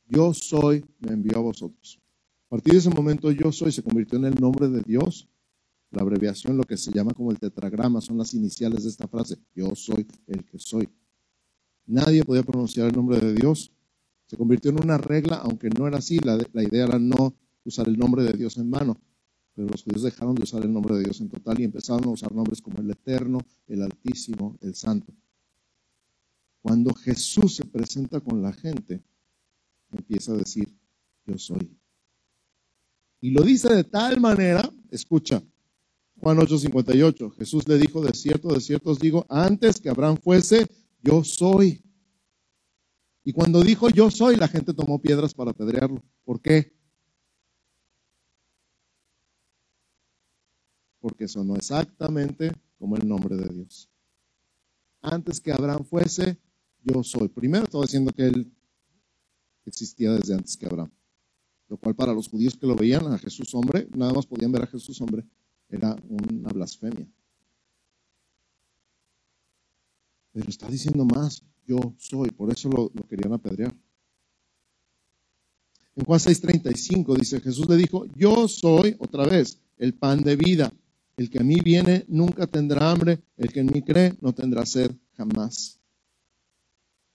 Yo 0.08 0.34
soy, 0.34 0.86
me 1.00 1.14
envió 1.14 1.38
a 1.38 1.42
vosotros. 1.42 2.00
A 2.48 2.50
partir 2.50 2.74
de 2.74 2.80
ese 2.80 2.90
momento, 2.90 3.30
yo 3.32 3.52
soy 3.52 3.72
se 3.72 3.84
convirtió 3.84 4.18
en 4.18 4.26
el 4.26 4.36
nombre 4.36 4.70
de 4.70 4.82
Dios. 4.82 5.28
La 5.92 6.02
abreviación, 6.02 6.58
lo 6.58 6.64
que 6.64 6.78
se 6.78 6.92
llama 6.92 7.14
como 7.14 7.32
el 7.32 7.40
tetragrama, 7.40 8.02
son 8.02 8.18
las 8.18 8.34
iniciales 8.34 8.84
de 8.84 8.90
esta 8.90 9.08
frase. 9.08 9.38
Yo 9.56 9.74
soy 9.76 10.06
el 10.28 10.44
que 10.44 10.60
soy. 10.60 10.90
Nadie 11.86 12.24
podía 12.24 12.44
pronunciar 12.44 12.88
el 12.88 12.94
nombre 12.94 13.20
de 13.20 13.34
Dios. 13.34 13.72
Se 14.26 14.36
convirtió 14.36 14.72
en 14.72 14.84
una 14.84 14.98
regla, 14.98 15.38
aunque 15.38 15.70
no 15.70 15.88
era 15.88 16.00
así. 16.00 16.20
La, 16.20 16.38
la 16.52 16.64
idea 16.64 16.86
era 16.86 17.00
no 17.00 17.34
usar 17.64 17.88
el 17.88 17.98
nombre 17.98 18.24
de 18.24 18.34
Dios 18.34 18.58
en 18.58 18.70
mano. 18.70 18.98
Pero 19.56 19.70
los 19.70 19.84
judíos 19.84 20.04
dejaron 20.04 20.36
de 20.36 20.44
usar 20.44 20.64
el 20.64 20.72
nombre 20.72 20.96
de 20.96 21.04
Dios 21.06 21.22
en 21.22 21.30
total 21.30 21.60
y 21.60 21.64
empezaron 21.64 22.04
a 22.04 22.10
usar 22.10 22.32
nombres 22.32 22.62
como 22.62 22.80
el 22.80 22.92
Eterno, 22.92 23.40
el 23.68 23.82
Altísimo, 23.82 24.58
el 24.62 24.76
Santo. 24.76 25.14
Cuando 26.62 26.94
Jesús 26.94 27.56
se 27.56 27.66
presenta 27.66 28.20
con 28.20 28.42
la 28.42 28.52
gente, 28.52 29.02
empieza 29.92 30.34
a 30.34 30.36
decir, 30.36 30.68
yo 31.26 31.38
soy. 31.38 31.72
Y 33.22 33.32
lo 33.32 33.42
dice 33.42 33.74
de 33.74 33.84
tal 33.84 34.20
manera, 34.20 34.70
escucha, 34.92 35.42
Juan 36.20 36.38
8:58, 36.38 37.32
Jesús 37.32 37.68
le 37.68 37.78
dijo, 37.78 38.02
de 38.02 38.14
cierto, 38.14 38.50
de 38.50 38.62
cierto 38.62 38.92
os 38.92 39.00
digo, 39.00 39.26
antes 39.30 39.80
que 39.80 39.90
Abraham 39.90 40.18
fuese, 40.18 40.68
yo 41.02 41.24
soy. 41.24 41.84
Y 43.24 43.34
cuando 43.34 43.62
dijo 43.62 43.90
yo 43.90 44.10
soy, 44.10 44.36
la 44.36 44.48
gente 44.48 44.74
tomó 44.74 45.02
piedras 45.02 45.34
para 45.34 45.52
apedrearlo. 45.52 46.02
¿Por 46.24 46.42
qué? 46.42 46.74
Porque 51.00 51.28
sonó 51.28 51.56
exactamente 51.56 52.52
como 52.80 52.96
el 52.96 53.08
nombre 53.08 53.36
de 53.36 53.50
Dios. 53.50 53.90
Antes 55.02 55.40
que 55.40 55.52
Abraham 55.52 55.84
fuese, 55.84 56.40
yo 56.84 57.04
soy. 57.04 57.28
Primero 57.28 57.66
estaba 57.66 57.84
diciendo 57.84 58.12
que 58.12 58.28
él 58.28 58.52
existía 59.66 60.12
desde 60.14 60.34
antes 60.34 60.58
que 60.58 60.66
Abraham. 60.66 60.92
Lo 61.68 61.78
cual 61.78 61.96
para 61.96 62.14
los 62.14 62.30
judíos 62.30 62.56
que 62.56 62.66
lo 62.66 62.76
veían 62.76 63.06
a 63.12 63.18
Jesús 63.18 63.54
hombre, 63.54 63.88
nada 63.96 64.14
más 64.14 64.26
podían 64.26 64.52
ver 64.52 64.64
a 64.64 64.68
Jesús 64.68 65.00
hombre, 65.02 65.26
era 65.70 65.96
una 66.08 66.50
blasfemia. 66.50 67.08
Pero 70.32 70.50
está 70.50 70.68
diciendo 70.70 71.06
más, 71.06 71.44
yo 71.66 71.96
soy, 71.98 72.30
por 72.30 72.52
eso 72.52 72.70
lo, 72.70 72.90
querían 73.08 73.34
apedrear. 73.34 73.76
En 75.96 76.06
Juan 76.06 76.20
6:35 76.20 77.18
dice, 77.18 77.42
Jesús 77.42 77.68
le 77.68 77.76
dijo, 77.76 78.06
yo 78.16 78.48
soy, 78.48 78.96
otra 79.00 79.26
vez, 79.26 79.60
el 79.78 79.94
pan 79.94 80.22
de 80.22 80.36
vida. 80.36 80.72
El 81.18 81.32
que 81.32 81.40
a 81.40 81.44
mí 81.44 81.60
viene 81.60 82.06
nunca 82.08 82.46
tendrá 82.46 82.92
hambre, 82.92 83.20
el 83.38 83.52
que 83.52 83.62
en 83.62 83.66
mí 83.68 83.82
cree 83.82 84.16
no 84.22 84.34
tendrá 84.34 84.66
sed 84.66 84.92
jamás. 85.14 85.80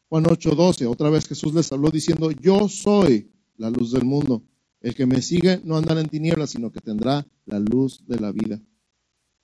Juan 0.08 0.24
8:12, 0.24 0.86
otra 0.86 1.08
vez 1.08 1.26
Jesús 1.26 1.54
les 1.54 1.70
habló 1.70 1.90
diciendo, 1.90 2.32
yo 2.32 2.68
soy 2.68 3.30
la 3.56 3.70
luz 3.70 3.92
del 3.92 4.04
mundo. 4.04 4.42
El 4.83 4.97
que 4.97 5.07
me 5.07 5.23
sigue 5.23 5.61
no 5.64 5.77
andará 5.77 6.01
en 6.01 6.09
tinieblas, 6.09 6.51
sino 6.51 6.73
que 6.73 6.81
tendrá 6.81 7.25
la 7.47 7.61
luz 7.61 8.05
de 8.07 8.18
la 8.18 8.33
vida. 8.33 8.61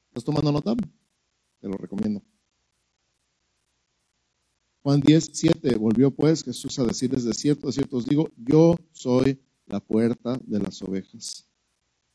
¿Estás 0.08 0.24
tomando 0.24 0.50
nota? 0.50 0.74
Te 1.60 1.68
lo 1.68 1.76
recomiendo. 1.76 2.22
Juan 4.82 5.00
10, 5.00 5.30
7, 5.32 5.76
volvió 5.76 6.10
pues 6.10 6.42
Jesús 6.42 6.78
a 6.80 6.84
decirles, 6.84 7.24
de 7.24 7.34
cierto, 7.34 7.68
de 7.68 7.72
cierto 7.72 7.98
os 7.98 8.06
digo, 8.06 8.30
yo 8.36 8.74
soy 8.90 9.40
la 9.66 9.80
puerta 9.80 10.40
de 10.44 10.58
las 10.58 10.82
ovejas. 10.82 11.46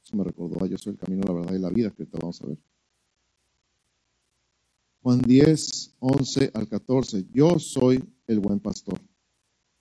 Eso 0.03 0.17
me 0.17 0.23
recordó, 0.23 0.65
yo 0.65 0.77
soy 0.77 0.93
el 0.93 0.99
camino, 0.99 1.23
la 1.25 1.33
verdad 1.33 1.53
y 1.53 1.59
la 1.59 1.69
vida, 1.69 1.91
que 1.91 2.03
ahorita 2.03 2.17
vamos 2.19 2.41
a 2.41 2.47
ver. 2.47 2.57
Juan 5.01 5.21
10, 5.21 5.95
11 5.99 6.51
al 6.53 6.67
14, 6.67 7.25
yo 7.31 7.57
soy 7.59 8.03
el 8.27 8.39
buen 8.39 8.59
pastor. 8.59 8.99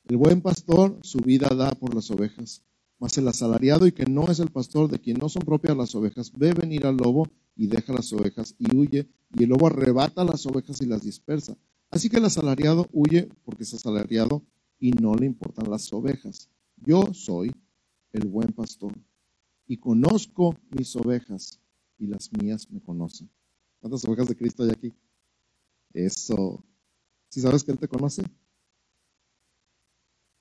El 0.04 0.16
buen 0.16 0.40
pastor 0.40 0.98
su 1.02 1.18
vida 1.18 1.48
da 1.48 1.72
por 1.72 1.94
las 1.94 2.10
ovejas, 2.10 2.62
mas 3.02 3.18
el 3.18 3.26
asalariado 3.26 3.88
y 3.88 3.90
que 3.90 4.06
no 4.06 4.28
es 4.28 4.38
el 4.38 4.52
pastor 4.52 4.88
de 4.88 5.00
quien 5.00 5.18
no 5.18 5.28
son 5.28 5.42
propias 5.42 5.76
las 5.76 5.92
ovejas, 5.96 6.30
ve 6.36 6.52
venir 6.52 6.86
al 6.86 6.96
lobo 6.96 7.26
y 7.56 7.66
deja 7.66 7.92
las 7.92 8.12
ovejas 8.12 8.54
y 8.60 8.76
huye, 8.76 9.08
y 9.34 9.42
el 9.42 9.48
lobo 9.48 9.66
arrebata 9.66 10.22
las 10.22 10.46
ovejas 10.46 10.80
y 10.82 10.86
las 10.86 11.02
dispersa. 11.02 11.56
Así 11.90 12.08
que 12.08 12.18
el 12.18 12.24
asalariado 12.26 12.86
huye 12.92 13.28
porque 13.44 13.64
es 13.64 13.74
asalariado 13.74 14.44
y 14.78 14.92
no 14.92 15.16
le 15.16 15.26
importan 15.26 15.68
las 15.68 15.92
ovejas. 15.92 16.48
Yo 16.76 17.12
soy 17.12 17.52
el 18.12 18.28
buen 18.28 18.52
pastor 18.52 18.92
y 19.66 19.78
conozco 19.78 20.54
mis 20.70 20.94
ovejas 20.94 21.58
y 21.98 22.06
las 22.06 22.30
mías 22.32 22.70
me 22.70 22.80
conocen. 22.80 23.28
¿Cuántas 23.80 24.04
ovejas 24.04 24.28
de 24.28 24.36
Cristo 24.36 24.62
hay 24.62 24.70
aquí? 24.70 24.92
Eso. 25.92 26.64
¿Si 27.30 27.40
sabes 27.40 27.64
que 27.64 27.72
Él 27.72 27.80
te 27.80 27.88
conoce? 27.88 28.22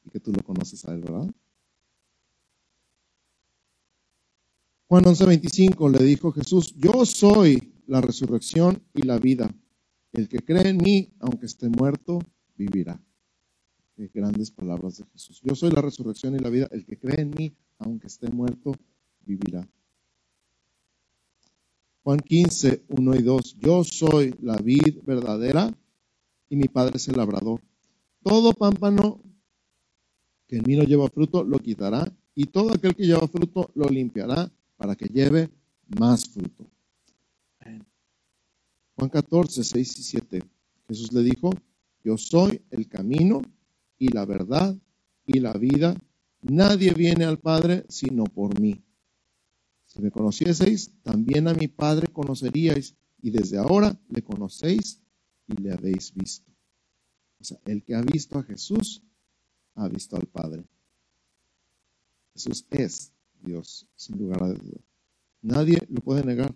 Y 0.05 0.11
que 0.11 0.19
tú 0.19 0.31
lo 0.31 0.43
conoces 0.43 0.85
a 0.85 0.93
Él, 0.93 1.01
¿verdad? 1.01 1.27
Juan 4.91 5.05
11:25 5.05 5.89
le 5.89 6.03
dijo 6.03 6.33
Jesús, 6.33 6.75
yo 6.75 7.05
soy 7.05 7.71
la 7.87 8.01
resurrección 8.01 8.83
y 8.93 9.03
la 9.03 9.19
vida. 9.19 9.49
El 10.11 10.27
que 10.27 10.39
cree 10.39 10.67
en 10.67 10.79
mí, 10.79 11.13
aunque 11.21 11.45
esté 11.45 11.69
muerto, 11.69 12.19
vivirá. 12.57 13.01
Grandes 13.95 14.51
palabras 14.51 14.97
de 14.97 15.05
Jesús. 15.05 15.39
Yo 15.45 15.55
soy 15.55 15.71
la 15.71 15.81
resurrección 15.81 16.35
y 16.35 16.39
la 16.39 16.49
vida. 16.49 16.67
El 16.71 16.83
que 16.83 16.97
cree 16.99 17.21
en 17.21 17.29
mí, 17.29 17.53
aunque 17.77 18.07
esté 18.07 18.29
muerto, 18.29 18.73
vivirá. 19.21 19.65
Juan 22.03 22.19
15, 22.19 22.83
1 22.89 23.15
y 23.15 23.21
2. 23.21 23.59
Yo 23.59 23.85
soy 23.85 24.35
la 24.41 24.57
vid 24.57 24.97
verdadera 25.05 25.73
y 26.49 26.57
mi 26.57 26.67
padre 26.67 26.97
es 26.97 27.07
el 27.07 27.15
labrador. 27.15 27.61
Todo 28.23 28.51
pámpano 28.51 29.21
que 30.47 30.57
en 30.57 30.63
mí 30.67 30.75
no 30.75 30.83
lleva 30.83 31.07
fruto 31.07 31.45
lo 31.45 31.59
quitará 31.59 32.13
y 32.35 32.47
todo 32.47 32.73
aquel 32.73 32.93
que 32.93 33.05
lleva 33.05 33.25
fruto 33.29 33.71
lo 33.73 33.87
limpiará 33.87 34.51
para 34.81 34.95
que 34.95 35.05
lleve 35.05 35.47
más 35.99 36.27
fruto. 36.27 36.67
Juan 38.95 39.09
14, 39.11 39.63
6 39.63 39.99
y 39.99 40.03
7. 40.03 40.43
Jesús 40.87 41.13
le 41.13 41.21
dijo, 41.21 41.51
yo 42.03 42.17
soy 42.17 42.63
el 42.71 42.87
camino 42.87 43.43
y 43.99 44.07
la 44.07 44.25
verdad 44.25 44.75
y 45.27 45.39
la 45.39 45.53
vida. 45.53 45.95
Nadie 46.41 46.95
viene 46.95 47.25
al 47.25 47.37
Padre 47.37 47.85
sino 47.89 48.23
por 48.23 48.59
mí. 48.59 48.83
Si 49.85 50.01
me 50.01 50.09
conocieseis, 50.09 50.91
también 51.03 51.47
a 51.47 51.53
mi 51.53 51.67
Padre 51.67 52.07
conoceríais 52.07 52.95
y 53.21 53.29
desde 53.29 53.59
ahora 53.59 53.99
le 54.09 54.23
conocéis 54.23 54.99
y 55.45 55.61
le 55.61 55.73
habéis 55.73 56.11
visto. 56.11 56.51
O 57.39 57.43
sea, 57.43 57.59
el 57.65 57.83
que 57.83 57.93
ha 57.93 58.01
visto 58.01 58.39
a 58.39 58.43
Jesús 58.43 59.03
ha 59.75 59.87
visto 59.87 60.15
al 60.15 60.25
Padre. 60.25 60.63
Jesús 62.33 62.65
es 62.71 63.13
Dios, 63.43 63.87
sin 63.95 64.17
lugar 64.17 64.43
a 64.43 64.47
dudas. 64.47 64.81
Nadie 65.41 65.79
lo 65.89 66.01
puede 66.01 66.23
negar 66.23 66.53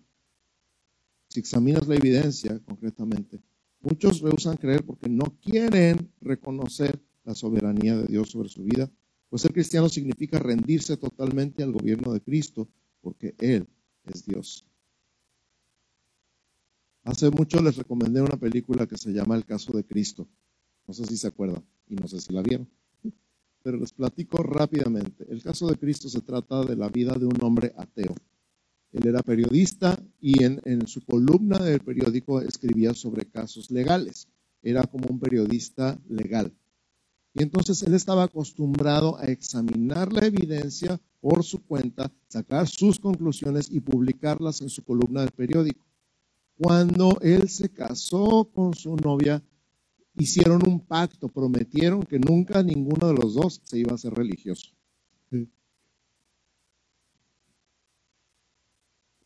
si 1.35 1.41
examinas 1.41 1.85
la 1.87 1.95
evidencia 1.95 2.59
concretamente, 2.65 3.41
muchos 3.81 4.21
rehusan 4.21 4.55
creer 4.55 4.85
porque 4.85 5.09
no 5.09 5.35
quieren 5.41 6.09
reconocer 6.21 6.97
la 7.25 7.35
soberanía 7.35 7.97
de 7.97 8.07
Dios 8.07 8.29
sobre 8.29 8.47
su 8.47 8.63
vida, 8.63 8.89
pues 9.29 9.41
ser 9.41 9.51
cristiano 9.51 9.89
significa 9.89 10.39
rendirse 10.39 10.95
totalmente 10.95 11.61
al 11.61 11.73
gobierno 11.73 12.13
de 12.13 12.21
Cristo, 12.21 12.69
porque 13.01 13.35
Él 13.39 13.67
es 14.05 14.25
Dios. 14.25 14.65
Hace 17.03 17.29
mucho 17.29 17.61
les 17.61 17.75
recomendé 17.75 18.21
una 18.21 18.37
película 18.37 18.87
que 18.87 18.97
se 18.97 19.11
llama 19.11 19.35
El 19.35 19.43
caso 19.43 19.73
de 19.73 19.83
Cristo. 19.83 20.27
No 20.87 20.93
sé 20.93 21.05
si 21.05 21.17
se 21.17 21.27
acuerdan 21.27 21.65
y 21.87 21.95
no 21.95 22.07
sé 22.07 22.21
si 22.21 22.31
la 22.31 22.43
vieron, 22.43 22.69
pero 23.65 23.79
les 23.79 23.93
platico 23.93 24.43
rápidamente. 24.43 25.25
El 25.27 25.41
caso 25.41 25.67
de 25.67 25.75
Cristo 25.75 26.07
se 26.07 26.21
trata 26.21 26.63
de 26.63 26.75
la 26.75 26.87
vida 26.87 27.15
de 27.15 27.25
un 27.25 27.41
hombre 27.41 27.73
ateo. 27.75 28.13
Él 28.91 29.07
era 29.07 29.23
periodista 29.23 29.99
y 30.21 30.43
en, 30.43 30.61
en 30.65 30.85
su 30.85 31.03
columna 31.03 31.57
del 31.57 31.79
periódico 31.79 32.41
escribía 32.41 32.93
sobre 32.93 33.25
casos 33.25 33.71
legales. 33.71 34.27
Era 34.61 34.83
como 34.83 35.07
un 35.09 35.19
periodista 35.19 35.99
legal. 36.07 36.53
Y 37.33 37.41
entonces 37.41 37.81
él 37.81 37.95
estaba 37.95 38.25
acostumbrado 38.25 39.17
a 39.17 39.23
examinar 39.23 40.13
la 40.13 40.27
evidencia 40.27 41.01
por 41.19 41.43
su 41.43 41.65
cuenta, 41.65 42.11
sacar 42.27 42.67
sus 42.67 42.99
conclusiones 42.99 43.71
y 43.71 43.79
publicarlas 43.79 44.61
en 44.61 44.69
su 44.69 44.83
columna 44.83 45.21
del 45.21 45.31
periódico. 45.31 45.87
Cuando 46.55 47.17
él 47.21 47.49
se 47.49 47.69
casó 47.69 48.47
con 48.53 48.75
su 48.75 48.95
novia, 48.95 49.41
hicieron 50.17 50.61
un 50.67 50.79
pacto, 50.79 51.29
prometieron 51.29 52.03
que 52.03 52.19
nunca 52.19 52.63
ninguno 52.63 53.07
de 53.07 53.13
los 53.13 53.35
dos 53.35 53.61
se 53.63 53.79
iba 53.79 53.93
a 53.93 53.97
ser 53.97 54.13
religioso. 54.13 54.71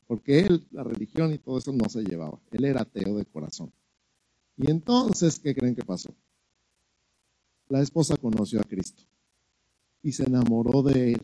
Porque 0.08 0.40
él, 0.40 0.68
la 0.72 0.84
religión 0.84 1.32
y 1.32 1.38
todo 1.38 1.60
eso 1.60 1.72
no 1.72 1.88
se 1.88 2.04
llevaba. 2.04 2.40
Él 2.50 2.66
era 2.66 2.82
ateo 2.82 3.16
de 3.16 3.26
corazón. 3.26 3.72
Y 4.58 4.72
entonces, 4.72 5.40
¿qué 5.40 5.54
creen 5.54 5.76
que 5.76 5.84
pasó? 5.84 6.10
La 7.68 7.82
esposa 7.82 8.18
conoció 8.18 8.60
a 8.60 8.64
Cristo 8.64 9.04
y 10.02 10.12
se 10.12 10.24
enamoró 10.24 10.82
de 10.82 11.14
él 11.14 11.22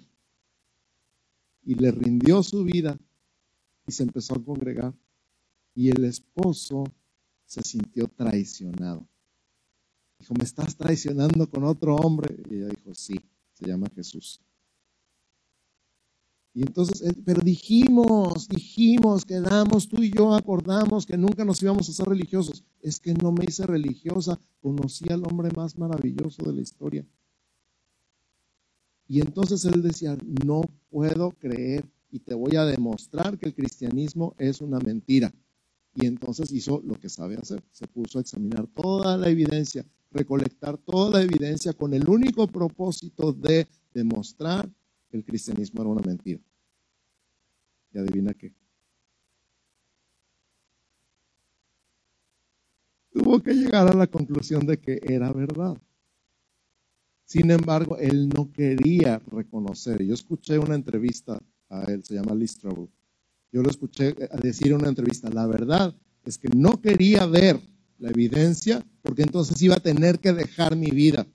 y 1.66 1.74
le 1.74 1.92
rindió 1.92 2.44
su 2.44 2.64
vida 2.64 2.96
y 3.88 3.92
se 3.92 4.04
empezó 4.04 4.36
a 4.36 4.44
congregar. 4.44 4.94
Y 5.74 5.90
el 5.90 6.06
esposo 6.06 6.84
se 7.46 7.64
sintió 7.64 8.08
traicionado. 8.08 9.08
Dijo, 10.20 10.34
¿me 10.36 10.44
estás 10.44 10.76
traicionando 10.76 11.50
con 11.50 11.64
otro 11.64 11.96
hombre? 11.96 12.36
Y 12.50 12.56
ella 12.56 12.68
dijo, 12.68 12.94
sí, 12.94 13.20
se 13.54 13.68
llama 13.68 13.88
Jesús. 13.96 14.42
Y 16.56 16.62
entonces, 16.62 17.04
pero 17.26 17.42
dijimos, 17.42 18.48
dijimos, 18.48 19.26
quedamos, 19.26 19.90
tú 19.90 20.02
y 20.02 20.10
yo 20.10 20.34
acordamos 20.34 21.06
que 21.06 21.18
nunca 21.18 21.44
nos 21.44 21.62
íbamos 21.62 21.90
a 21.90 21.92
ser 21.92 22.06
religiosos. 22.06 22.64
Es 22.82 23.02
que 23.02 23.14
no 23.14 23.34
me 23.34 23.44
hice 23.46 23.66
religiosa, 23.66 24.40
conocí 24.62 25.12
al 25.12 25.26
hombre 25.26 25.50
más 25.54 25.78
maravilloso 25.78 26.44
de 26.44 26.54
la 26.54 26.62
historia. 26.62 27.06
Y 29.10 29.20
entonces 29.20 29.66
él 29.66 29.82
decía, 29.82 30.18
no 30.46 30.62
puedo 30.90 31.32
creer 31.32 31.86
y 32.10 32.20
te 32.20 32.34
voy 32.34 32.56
a 32.56 32.64
demostrar 32.64 33.38
que 33.38 33.48
el 33.48 33.54
cristianismo 33.54 34.34
es 34.38 34.62
una 34.62 34.80
mentira. 34.80 35.34
Y 35.94 36.06
entonces 36.06 36.54
hizo 36.54 36.82
lo 36.86 36.98
que 36.98 37.10
sabe 37.10 37.36
hacer, 37.36 37.62
se 37.72 37.86
puso 37.88 38.18
a 38.18 38.22
examinar 38.22 38.66
toda 38.68 39.18
la 39.18 39.30
evidencia, 39.30 39.86
recolectar 40.16 40.78
toda 40.78 41.20
la 41.20 41.22
evidencia 41.22 41.74
con 41.74 41.94
el 41.94 42.08
único 42.08 42.48
propósito 42.48 43.34
de 43.34 43.68
demostrar 43.94 44.68
que 45.10 45.18
el 45.18 45.26
cristianismo 45.26 45.82
era 45.82 45.92
una 45.92 46.02
mentira. 46.02 46.42
Y 47.94 47.98
adivina 47.98 48.34
qué. 48.34 48.54
Tuvo 53.12 53.42
que 53.42 53.54
llegar 53.54 53.88
a 53.88 53.94
la 53.94 54.08
conclusión 54.08 54.66
de 54.66 54.78
que 54.78 55.00
era 55.04 55.32
verdad. 55.32 55.78
Sin 57.26 57.52
embargo, 57.52 57.98
él 57.98 58.30
no 58.30 58.52
quería 58.52 59.20
reconocer. 59.20 60.04
Yo 60.04 60.14
escuché 60.14 60.60
una 60.60 60.76
entrevista 60.76 61.42
a 61.70 61.84
él, 61.92 62.04
se 62.04 62.14
llama 62.14 62.36
Liz 62.36 62.58
Trouble. 62.58 62.90
Yo 63.52 63.62
lo 63.62 63.70
escuché 63.70 64.14
decir 64.42 64.68
en 64.68 64.76
una 64.76 64.90
entrevista, 64.90 65.30
la 65.30 65.48
verdad 65.48 65.96
es 66.26 66.38
que 66.38 66.50
no 66.50 66.82
quería 66.82 67.26
ver 67.26 67.60
la 68.00 68.10
evidencia 68.10 68.86
porque 69.02 69.24
entonces 69.24 69.62
iba 69.62 69.76
a 69.76 69.80
tener 69.80 70.20
que 70.20 70.34
dejar 70.34 70.76
mi 70.76 70.92
vida. 70.92 71.28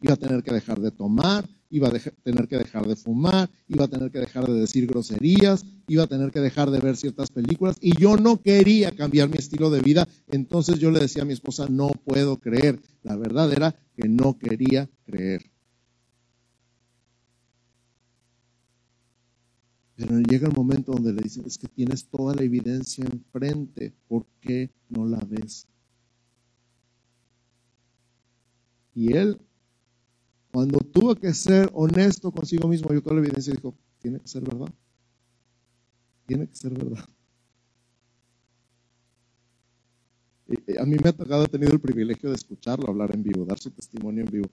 Iba 0.00 0.14
a 0.14 0.16
tener 0.16 0.42
que 0.42 0.52
dejar 0.52 0.80
de 0.80 0.90
tomar, 0.90 1.48
iba 1.70 1.88
a 1.88 1.92
tener 2.22 2.48
que 2.48 2.58
dejar 2.58 2.86
de 2.86 2.96
fumar, 2.96 3.50
iba 3.68 3.84
a 3.84 3.88
tener 3.88 4.10
que 4.10 4.18
dejar 4.18 4.46
de 4.46 4.60
decir 4.60 4.86
groserías, 4.86 5.64
iba 5.88 6.04
a 6.04 6.06
tener 6.06 6.30
que 6.30 6.40
dejar 6.40 6.70
de 6.70 6.80
ver 6.80 6.96
ciertas 6.96 7.30
películas 7.30 7.76
y 7.80 7.96
yo 7.98 8.16
no 8.16 8.42
quería 8.42 8.90
cambiar 8.92 9.28
mi 9.28 9.36
estilo 9.36 9.70
de 9.70 9.80
vida. 9.80 10.06
Entonces 10.28 10.78
yo 10.78 10.90
le 10.90 11.00
decía 11.00 11.22
a 11.22 11.24
mi 11.24 11.32
esposa, 11.32 11.68
no 11.68 11.90
puedo 12.04 12.38
creer. 12.38 12.80
La 13.02 13.16
verdad 13.16 13.52
era 13.52 13.74
que 13.96 14.08
no 14.08 14.38
quería 14.38 14.90
creer. 15.06 15.50
Pero 19.96 20.18
llega 20.20 20.48
el 20.48 20.54
momento 20.54 20.92
donde 20.92 21.12
le 21.12 21.22
dicen, 21.22 21.44
es 21.46 21.58
que 21.58 21.68
tienes 21.68 22.06
toda 22.06 22.34
la 22.34 22.42
evidencia 22.42 23.04
enfrente, 23.04 23.92
¿por 24.08 24.26
qué 24.40 24.70
no 24.88 25.06
la 25.06 25.18
ves? 25.18 25.66
Y 28.94 29.14
él 29.14 29.38
cuando 30.52 30.78
tuvo 30.80 31.14
que 31.14 31.32
ser 31.32 31.70
honesto 31.72 32.30
consigo 32.30 32.68
mismo, 32.68 32.90
vio 32.90 33.02
toda 33.02 33.16
la 33.16 33.22
evidencia 33.22 33.54
dijo, 33.54 33.74
tiene 33.98 34.20
que 34.20 34.28
ser 34.28 34.42
verdad. 34.42 34.68
Tiene 36.26 36.46
que 36.46 36.54
ser 36.54 36.72
verdad. 36.72 37.08
a 40.78 40.84
mí 40.84 40.96
me 41.02 41.08
ha 41.08 41.12
tocado, 41.14 41.44
he 41.44 41.48
tenido 41.48 41.72
el 41.72 41.80
privilegio 41.80 42.28
de 42.28 42.36
escucharlo 42.36 42.86
hablar 42.86 43.14
en 43.14 43.22
vivo, 43.22 43.46
dar 43.46 43.58
su 43.58 43.70
testimonio 43.70 44.24
en 44.24 44.30
vivo. 44.30 44.48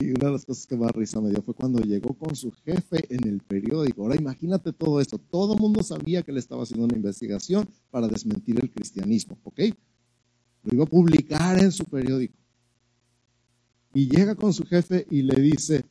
Y 0.00 0.10
una 0.10 0.26
de 0.26 0.32
las 0.32 0.44
cosas 0.44 0.66
que 0.66 0.76
más 0.76 0.90
risa 0.90 1.20
me 1.20 1.30
dio 1.30 1.42
fue 1.42 1.54
cuando 1.54 1.80
llegó 1.80 2.14
con 2.14 2.34
su 2.34 2.50
jefe 2.50 3.06
en 3.14 3.28
el 3.28 3.40
periódico. 3.40 4.02
Ahora 4.02 4.16
imagínate 4.16 4.72
todo 4.72 5.00
esto. 5.00 5.18
Todo 5.18 5.54
el 5.54 5.60
mundo 5.60 5.84
sabía 5.84 6.22
que 6.24 6.32
él 6.32 6.38
estaba 6.38 6.64
haciendo 6.64 6.86
una 6.86 6.96
investigación 6.96 7.68
para 7.90 8.08
desmentir 8.08 8.58
el 8.60 8.70
cristianismo, 8.70 9.38
¿ok? 9.44 9.60
Lo 10.64 10.74
iba 10.74 10.84
a 10.84 10.88
publicar 10.88 11.58
en 11.62 11.70
su 11.70 11.84
periódico 11.84 12.40
y 13.92 14.08
llega 14.08 14.34
con 14.34 14.52
su 14.52 14.64
jefe 14.64 15.06
y 15.10 15.22
le 15.22 15.40
dice, 15.40 15.84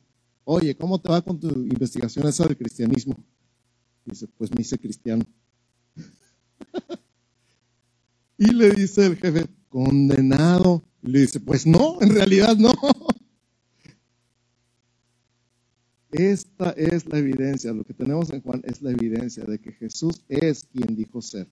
oye, 0.44 0.74
¿cómo 0.74 1.00
te 1.00 1.10
va 1.10 1.22
con 1.22 1.38
tu 1.38 1.48
investigación 1.48 2.26
esa 2.26 2.46
del 2.46 2.56
cristianismo? 2.56 3.14
dice, 4.04 4.26
pues 4.36 4.52
me 4.52 4.62
hice 4.62 4.78
cristiano. 4.78 5.24
y 8.38 8.52
le 8.52 8.70
dice 8.70 9.06
el 9.06 9.16
jefe, 9.16 9.46
condenado. 9.68 10.82
Y 11.02 11.12
le 11.12 11.20
dice, 11.20 11.40
pues 11.40 11.66
no, 11.66 11.98
en 12.00 12.10
realidad 12.10 12.56
no. 12.56 12.72
Esta 16.10 16.70
es 16.70 17.06
la 17.06 17.18
evidencia, 17.18 17.72
lo 17.72 17.84
que 17.84 17.94
tenemos 17.94 18.30
en 18.30 18.42
Juan 18.42 18.62
es 18.64 18.82
la 18.82 18.90
evidencia 18.90 19.44
de 19.44 19.60
que 19.60 19.70
Jesús 19.72 20.24
es 20.28 20.64
quien 20.64 20.96
dijo 20.96 21.22
ser 21.22 21.48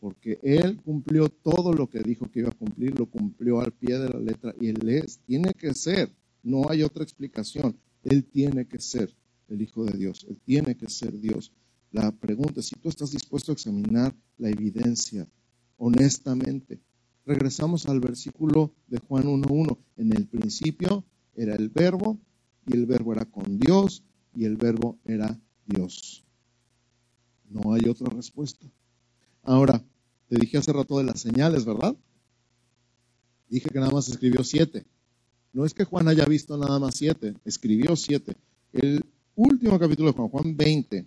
porque 0.00 0.38
Él 0.42 0.80
cumplió 0.82 1.28
todo 1.28 1.72
lo 1.72 1.88
que 1.88 2.00
dijo 2.00 2.30
que 2.30 2.40
iba 2.40 2.50
a 2.50 2.58
cumplir, 2.58 2.98
lo 2.98 3.06
cumplió 3.06 3.60
al 3.60 3.72
pie 3.72 3.98
de 3.98 4.08
la 4.08 4.20
letra 4.20 4.54
y 4.60 4.68
Él 4.68 4.88
es, 4.88 5.18
tiene 5.26 5.52
que 5.54 5.74
ser, 5.74 6.10
no 6.42 6.68
hay 6.70 6.82
otra 6.82 7.02
explicación, 7.02 7.76
Él 8.04 8.24
tiene 8.24 8.66
que 8.66 8.78
ser 8.78 9.14
el 9.48 9.62
Hijo 9.62 9.84
de 9.84 9.96
Dios, 9.98 10.26
Él 10.28 10.38
tiene 10.44 10.76
que 10.76 10.88
ser 10.88 11.18
Dios. 11.18 11.52
La 11.90 12.12
pregunta 12.12 12.60
es 12.60 12.66
si 12.66 12.76
tú 12.76 12.88
estás 12.88 13.10
dispuesto 13.10 13.50
a 13.50 13.54
examinar 13.54 14.14
la 14.36 14.50
evidencia 14.50 15.26
honestamente. 15.78 16.80
Regresamos 17.24 17.86
al 17.86 18.00
versículo 18.00 18.74
de 18.86 18.98
Juan 18.98 19.24
1.1. 19.24 19.78
En 19.96 20.12
el 20.12 20.26
principio 20.26 21.04
era 21.34 21.54
el 21.54 21.68
verbo 21.70 22.18
y 22.66 22.74
el 22.74 22.86
verbo 22.86 23.12
era 23.12 23.24
con 23.24 23.58
Dios 23.58 24.04
y 24.34 24.44
el 24.44 24.56
verbo 24.56 24.98
era 25.04 25.38
Dios. 25.66 26.24
No 27.48 27.72
hay 27.72 27.88
otra 27.88 28.08
respuesta. 28.10 28.66
Ahora, 29.42 29.82
te 30.28 30.38
dije 30.38 30.58
hace 30.58 30.72
rato 30.72 30.98
de 30.98 31.04
las 31.04 31.20
señales, 31.20 31.64
¿verdad? 31.64 31.96
Dije 33.48 33.68
que 33.70 33.78
nada 33.78 33.92
más 33.92 34.08
escribió 34.08 34.44
siete. 34.44 34.84
No 35.52 35.64
es 35.64 35.72
que 35.74 35.84
Juan 35.84 36.08
haya 36.08 36.26
visto 36.26 36.56
nada 36.56 36.78
más 36.78 36.94
siete, 36.94 37.34
escribió 37.44 37.96
siete. 37.96 38.36
El 38.72 39.04
último 39.34 39.78
capítulo 39.78 40.10
de 40.10 40.16
Juan, 40.16 40.28
Juan 40.28 40.56
20, 40.56 41.06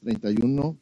31, 0.00 0.78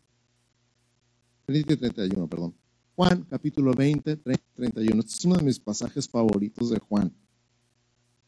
30 1.47 1.73
y 1.73 1.77
31, 1.77 2.27
perdón. 2.29 2.55
Juan 2.95 3.27
capítulo 3.29 3.73
20, 3.73 4.17
30 4.17 4.43
31. 4.55 5.01
Este 5.01 5.15
es 5.15 5.25
uno 5.25 5.37
de 5.37 5.43
mis 5.43 5.59
pasajes 5.59 6.09
favoritos 6.09 6.71
de 6.71 6.79
Juan. 6.79 7.13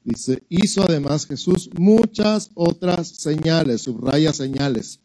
Dice, 0.02 0.42
hizo 0.48 0.82
además 0.82 1.26
Jesús 1.26 1.70
muchas 1.78 2.50
otras 2.54 3.08
señales, 3.08 3.82
subraya 3.82 4.32
señales. 4.32 5.00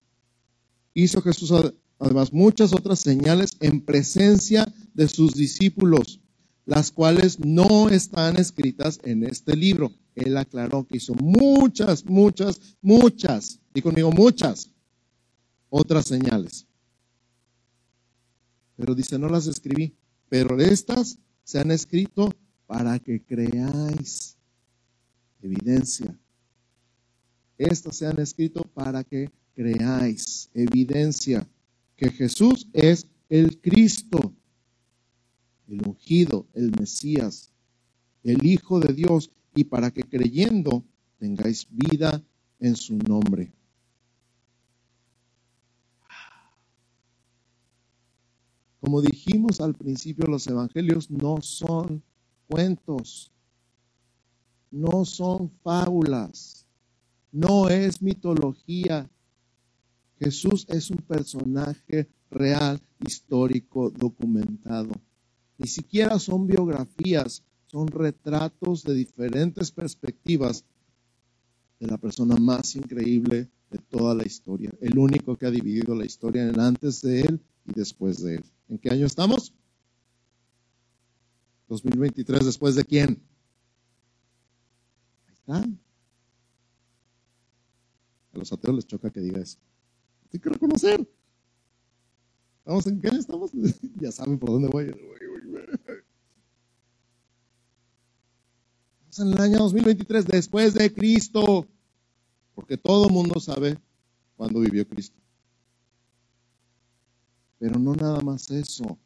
Hizo 0.94 1.22
Jesús 1.22 1.54
además 2.00 2.34
muchas 2.34 2.74
otras 2.74 3.00
señales 3.00 3.52
en 3.60 3.82
presencia 3.82 4.66
de 4.94 5.08
sus 5.08 5.36
discípulos, 5.36 6.20
las 6.66 6.92
cuales 6.92 7.40
no 7.40 7.90
están 7.90 8.38
escritas 8.38 9.00
en 9.04 9.24
este 9.24 9.56
libro. 9.56 9.92
Él 10.16 10.38
aclaró 10.38 10.86
que 10.86 10.98
hizo 10.98 11.14
muchas, 11.16 12.06
muchas, 12.06 12.60
muchas, 12.82 13.60
y 13.74 13.82
conmigo 13.82 14.12
muchas 14.12 14.70
otras 15.70 16.06
señales. 16.06 16.66
Pero 18.76 18.96
dice, 18.96 19.20
no 19.20 19.30
las 19.30 19.48
escribí, 19.48 19.94
pero 20.30 20.60
estas 20.60 21.18
se 21.44 21.60
han 21.60 21.72
escrito 21.72 22.34
para 22.66 23.00
que 23.00 23.22
creáis 23.22 24.38
evidencia. 25.42 26.18
Estas 27.58 27.98
se 27.98 28.08
han 28.08 28.20
escrito 28.20 28.62
para 28.74 29.04
que 29.04 29.30
creáis, 29.54 30.50
evidencia, 30.54 31.46
que 32.00 32.12
Jesús 32.12 32.70
es 32.72 33.08
el 33.28 33.60
Cristo, 33.60 34.34
el 35.68 35.86
ungido, 35.86 36.48
el 36.54 36.72
Mesías, 36.72 37.52
el 38.24 38.46
Hijo 38.46 38.80
de 38.80 38.94
Dios, 38.94 39.32
y 39.54 39.66
para 39.66 39.92
que 39.92 40.04
creyendo 40.04 40.86
tengáis 41.18 41.68
vida 41.70 42.24
en 42.60 42.78
su 42.78 42.96
nombre. 42.98 43.52
Como 48.80 49.02
dijimos 49.02 49.60
al 49.60 49.76
principio, 49.76 50.26
los 50.26 50.48
evangelios 50.48 51.12
no 51.12 51.42
son 51.42 52.02
cuentos, 52.48 53.30
no 54.72 55.04
son 55.04 55.52
fábulas, 55.64 56.66
no 57.34 57.68
es 57.68 58.02
mitología. 58.02 59.10
Jesús 60.19 60.65
es 60.69 60.89
un 60.91 60.97
personaje 60.97 62.10
real, 62.29 62.82
histórico, 63.05 63.89
documentado. 63.89 64.91
Ni 65.58 65.67
siquiera 65.67 66.19
son 66.19 66.45
biografías, 66.45 67.43
son 67.67 67.88
retratos 67.88 68.84
de 68.84 68.93
diferentes 68.93 69.71
perspectivas 69.71 70.65
de 71.79 71.88
la 71.88 71.97
persona 71.97 72.36
más 72.36 72.75
increíble 72.75 73.49
de 73.69 73.77
toda 73.77 74.13
la 74.13 74.25
historia, 74.25 74.71
el 74.82 74.97
único 74.97 75.38
que 75.38 75.45
ha 75.45 75.51
dividido 75.51 75.95
la 75.95 76.05
historia 76.05 76.47
en 76.47 76.60
antes 76.60 77.01
de 77.01 77.21
él 77.21 77.39
y 77.65 77.73
después 77.73 78.21
de 78.21 78.36
él. 78.36 78.43
¿En 78.67 78.77
qué 78.77 78.89
año 78.89 79.05
estamos? 79.05 79.53
2023, 81.69 82.45
¿después 82.45 82.75
de 82.75 82.84
quién? 82.84 83.21
Ahí 85.27 85.34
está. 85.34 85.58
A 88.34 88.38
los 88.38 88.51
ateos 88.51 88.75
les 88.75 88.88
choca 88.88 89.12
que 89.12 89.21
diga 89.21 89.39
eso. 89.39 89.60
Hay 90.32 90.39
que 90.39 90.50
reconocer. 90.50 91.08
¿Estamos 92.60 92.88
en 92.88 93.02
qué 93.02 93.08
estamos? 93.08 93.52
ya 94.00 94.12
saben 94.12 94.38
por 94.38 94.52
dónde 94.52 94.68
voy. 94.68 94.94
Estamos 99.10 99.20
en 99.20 99.28
el 99.34 99.42
año 99.42 99.58
2023, 99.60 100.28
después 100.28 100.74
de 100.74 100.94
Cristo. 100.94 101.68
Porque 102.54 102.78
todo 102.78 103.10
mundo 103.10 103.39
sabe 103.39 103.78
cuándo 104.36 104.60
vivió 104.60 104.88
Cristo. 104.88 105.18
Pero 107.58 107.80
no 107.80 107.96
nada 107.96 108.22
más 108.22 108.52
eso, 108.52 108.98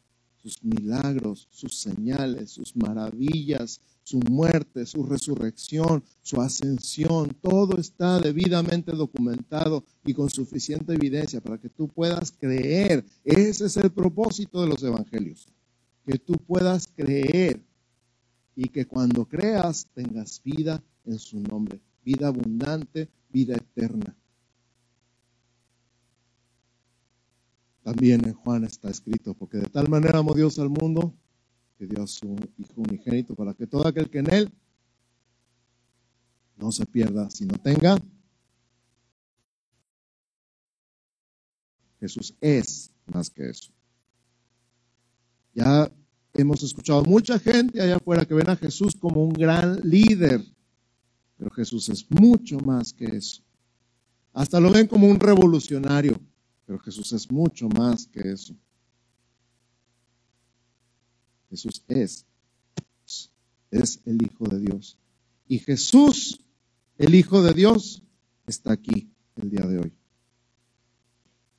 sus 0.44 0.62
milagros, 0.62 1.48
sus 1.52 1.78
señales, 1.78 2.52
sus 2.52 2.76
maravillas, 2.76 3.80
su 4.04 4.20
muerte, 4.20 4.86
su 4.86 5.06
resurrección, 5.06 6.04
su 6.22 6.42
ascensión, 6.42 7.34
todo 7.42 7.78
está 7.78 8.20
debidamente 8.20 8.92
documentado 8.92 9.86
y 10.04 10.14
con 10.14 10.30
suficiente 10.30 10.94
evidencia 10.94 11.40
para 11.40 11.58
que 11.58 11.70
tú 11.70 11.88
puedas 11.88 12.34
creer. 12.34 13.06
Ese 13.24 13.68
es 13.68 13.78
el 13.78 13.90
propósito 13.90 14.62
de 14.62 14.68
los 14.68 14.84
evangelios, 14.84 15.48
que 16.06 16.20
tú 16.20 16.34
puedas 16.34 16.90
creer 16.94 17.62
y 18.54 18.68
que 18.68 18.86
cuando 18.86 19.24
creas 19.24 19.88
tengas 19.94 20.42
vida 20.44 20.84
en 21.06 21.20
su 21.20 21.40
nombre, 21.40 21.80
vida 22.04 22.28
abundante, 22.28 23.08
vida 23.32 23.56
eterna. 23.56 24.14
También 27.84 28.26
en 28.26 28.34
Juan 28.34 28.63
está 28.63 28.89
escrito, 28.89 29.34
porque 29.34 29.58
de 29.58 29.67
tal 29.67 29.89
manera 29.89 30.19
amó 30.19 30.34
Dios 30.34 30.58
al 30.58 30.69
mundo 30.69 31.13
que 31.78 31.86
dio 31.86 32.04
a 32.04 32.08
su 32.08 32.36
Hijo 32.58 32.74
unigénito 32.78 33.36
para 33.36 33.54
que 33.54 33.67
todo 33.67 33.86
aquel 33.88 34.10
que 34.10 34.19
en 34.19 34.34
él 34.34 34.54
no 36.56 36.72
se 36.72 36.86
pierda, 36.86 37.30
sino 37.30 37.58
tenga. 37.58 37.98
Jesús 42.00 42.36
es 42.39 42.91
más 43.06 43.30
que 43.30 43.50
eso. 43.50 43.72
Ya 45.54 45.91
hemos 46.34 46.63
escuchado 46.63 47.04
mucha 47.04 47.38
gente 47.38 47.82
allá 47.82 47.98
afuera 47.98 48.26
que 48.26 48.34
ven 48.34 48.50
a 48.50 48.56
Jesús 48.56 48.96
como 48.96 49.24
un 49.24 49.34
gran 49.34 49.80
líder, 49.84 50.43
pero 51.38 51.52
Jesús 51.52 51.89
es 51.89 52.10
mucho 52.10 52.60
más 52.60 52.93
que 52.93 53.06
eso. 53.06 53.43
Hasta 54.32 54.60
lo 54.60 54.72
ven 54.72 54.88
como 54.88 55.08
un 55.08 55.19
revolucionario. 55.19 56.19
Pero 56.65 56.80
Jesús 56.80 57.12
es 57.13 57.30
mucho 57.32 57.67
más 57.69 58.08
que 58.08 58.32
eso. 58.32 58.56
Jesús 61.49 61.84
es, 61.88 62.26
es 63.69 64.02
el 64.06 64.23
Hijo 64.23 64.47
de 64.47 64.60
Dios. 64.60 64.97
Y 65.47 65.60
Jesús, 65.60 66.43
el 66.97 67.15
Hijo 67.15 67.43
de 67.43 67.54
Dios, 67.54 68.02
está 68.47 68.73
aquí 68.73 69.12
el 69.36 69.49
día 69.49 69.65
de 69.65 69.80
hoy. 69.80 69.93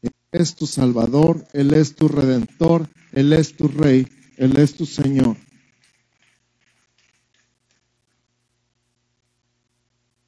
Él 0.02 0.12
es 0.32 0.54
tu 0.54 0.66
Salvador, 0.66 1.46
Él 1.52 1.72
es 1.74 1.94
tu 1.94 2.08
Redentor, 2.08 2.88
Él 3.12 3.32
es 3.32 3.56
tu 3.56 3.68
Rey, 3.68 4.08
Él 4.36 4.56
es 4.56 4.74
tu 4.74 4.86
Señor. 4.86 5.36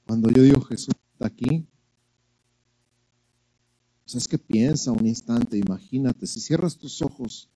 Cuando 0.06 0.30
yo 0.30 0.42
digo 0.42 0.60
Jesús 0.60 0.94
está 1.12 1.26
aquí, 1.26 1.66
pues 4.06 4.14
es 4.14 4.28
que 4.28 4.38
piensa 4.38 4.92
un 4.92 5.04
instante, 5.04 5.58
imagínate, 5.58 6.28
si 6.28 6.38
cierras 6.38 6.78
tus 6.78 7.02
ojos, 7.02 7.50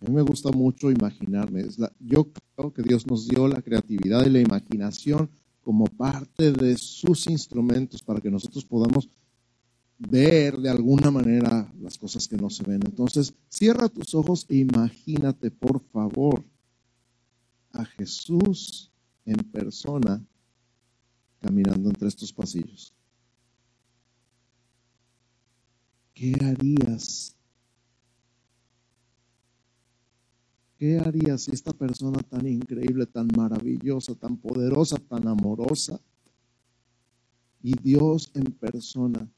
a 0.00 0.04
mí 0.04 0.12
me 0.12 0.22
gusta 0.22 0.50
mucho 0.50 0.90
imaginarme. 0.90 1.64
yo 2.00 2.26
creo 2.56 2.72
que 2.72 2.82
Dios 2.82 3.06
nos 3.06 3.28
dio 3.28 3.46
la 3.46 3.62
creatividad 3.62 4.26
y 4.26 4.30
la 4.30 4.40
imaginación 4.40 5.30
como 5.62 5.84
parte 5.86 6.50
de 6.50 6.76
sus 6.76 7.28
instrumentos 7.28 8.02
para 8.02 8.20
que 8.20 8.32
nosotros 8.32 8.64
podamos 8.64 9.08
ver 9.96 10.58
de 10.58 10.70
alguna 10.70 11.12
manera 11.12 11.72
las 11.80 11.96
cosas 11.96 12.26
que 12.26 12.36
no 12.36 12.50
se 12.50 12.64
ven. 12.64 12.80
Entonces, 12.84 13.32
cierra 13.48 13.88
tus 13.88 14.12
ojos 14.16 14.44
e 14.48 14.56
imagínate, 14.56 15.52
por 15.52 15.80
favor, 15.92 16.42
a 17.70 17.84
Jesús 17.84 18.90
en 19.24 19.36
persona 19.36 20.20
caminando 21.40 21.90
entre 21.90 22.08
estos 22.08 22.32
pasillos. 22.32 22.92
¿Qué 26.14 26.34
harías? 26.42 27.36
¿Qué 30.78 30.98
harías 30.98 31.42
si 31.42 31.52
esta 31.52 31.72
persona 31.72 32.20
tan 32.22 32.46
increíble, 32.46 33.06
tan 33.06 33.28
maravillosa, 33.36 34.14
tan 34.14 34.36
poderosa, 34.36 34.96
tan 34.96 35.28
amorosa, 35.28 36.00
y 37.62 37.74
Dios 37.74 38.30
en 38.34 38.52
persona 38.52 39.28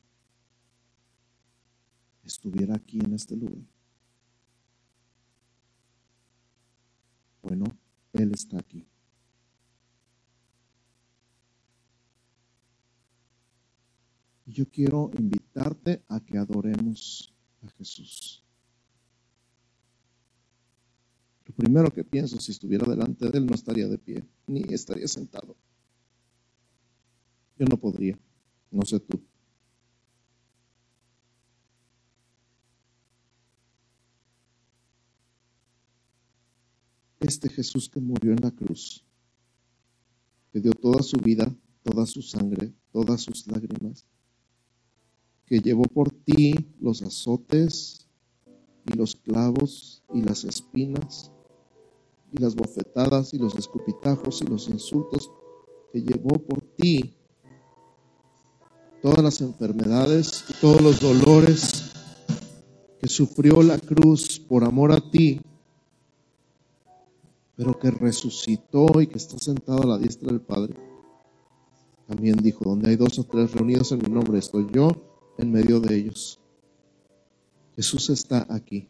estuviera 2.25 2.77
aquí 2.77 2.99
en 2.99 3.15
este 3.15 3.37
lugar? 3.37 3.65
Bueno, 7.43 7.67
Él 8.13 8.33
está 8.33 8.59
aquí. 8.59 8.85
Yo 14.47 14.69
quiero 14.71 15.11
invitarte 15.19 16.05
a 16.09 16.21
que 16.21 16.39
adoremos 16.39 17.35
a 17.63 17.69
Jesús. 17.71 18.45
Lo 21.45 21.55
primero 21.55 21.91
que 21.91 22.05
pienso, 22.05 22.41
si 22.41 22.53
estuviera 22.53 22.89
delante 22.89 23.29
de 23.29 23.39
Él, 23.39 23.47
no 23.47 23.55
estaría 23.55 23.89
de 23.89 23.99
pie, 23.99 24.25
ni 24.47 24.63
estaría 24.73 25.09
sentado. 25.09 25.57
Yo 27.59 27.67
no 27.67 27.77
podría, 27.77 28.19
no 28.71 28.83
sé 28.83 29.01
tú. 29.01 29.21
Este 37.19 37.49
Jesús 37.49 37.89
que 37.89 37.99
murió 37.99 38.33
en 38.33 38.41
la 38.41 38.53
cruz, 38.53 39.05
que 40.53 40.61
dio 40.61 40.73
toda 40.73 41.03
su 41.03 41.17
vida, 41.17 41.53
toda 41.83 42.07
su 42.07 42.23
sangre, 42.23 42.73
todas 42.93 43.23
sus 43.23 43.47
lágrimas, 43.49 44.07
que 45.47 45.61
llevó 45.61 45.85
por 45.85 46.11
ti 46.11 46.55
los 46.81 47.03
azotes 47.03 48.09
y 48.85 48.97
los 48.97 49.15
clavos 49.15 50.03
y 50.13 50.23
las 50.23 50.45
espinas 50.45 51.31
y 52.33 52.41
las 52.43 52.57
bofetadas 52.57 53.33
y 53.33 53.39
los 53.39 53.55
escupitajos 53.55 54.43
y 54.43 54.47
los 54.47 54.69
insultos, 54.69 55.31
que 55.93 56.03
llevó 56.03 56.39
por 56.39 56.61
ti 56.61 57.15
todas 59.01 59.23
las 59.23 59.41
enfermedades 59.41 60.45
y 60.49 60.55
todos 60.55 60.81
los 60.81 61.01
dolores, 61.01 61.93
que 63.01 63.07
sufrió 63.07 63.63
la 63.63 63.79
cruz 63.79 64.41
por 64.41 64.65
amor 64.65 64.91
a 64.91 65.01
ti, 65.11 65.41
pero 67.55 67.79
que 67.79 67.91
resucitó 67.93 69.01
y 69.01 69.07
que 69.07 69.19
está 69.19 69.39
sentado 69.39 69.83
a 69.83 69.87
la 69.87 69.99
diestra 69.99 70.29
del 70.29 70.41
Padre. 70.41 70.75
También 72.09 72.37
dijo, 72.39 72.65
donde 72.65 72.91
hay 72.91 72.97
dos 72.97 73.19
o 73.19 73.25
tres 73.25 73.53
reunidos 73.53 73.93
en 73.93 73.99
mi 73.99 74.09
nombre, 74.09 74.39
estoy 74.39 74.67
yo 74.73 75.06
en 75.39 75.53
medio 75.53 75.81
de 75.81 75.97
ellos. 75.97 76.41
Jesús 77.77 78.11
está 78.11 78.47
aquí. 78.49 78.89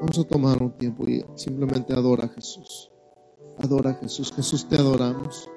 Vamos 0.00 0.18
a 0.20 0.24
tomar 0.24 0.62
un 0.62 0.70
tiempo 0.78 1.08
y 1.08 1.24
simplemente 1.34 1.92
adora 1.92 2.26
a 2.26 2.28
Jesús. 2.28 2.90
Adora 3.58 3.90
a 3.90 3.94
Jesús. 3.94 4.32
Jesús 4.32 4.68
te 4.68 4.76
adoramos. 4.76 5.50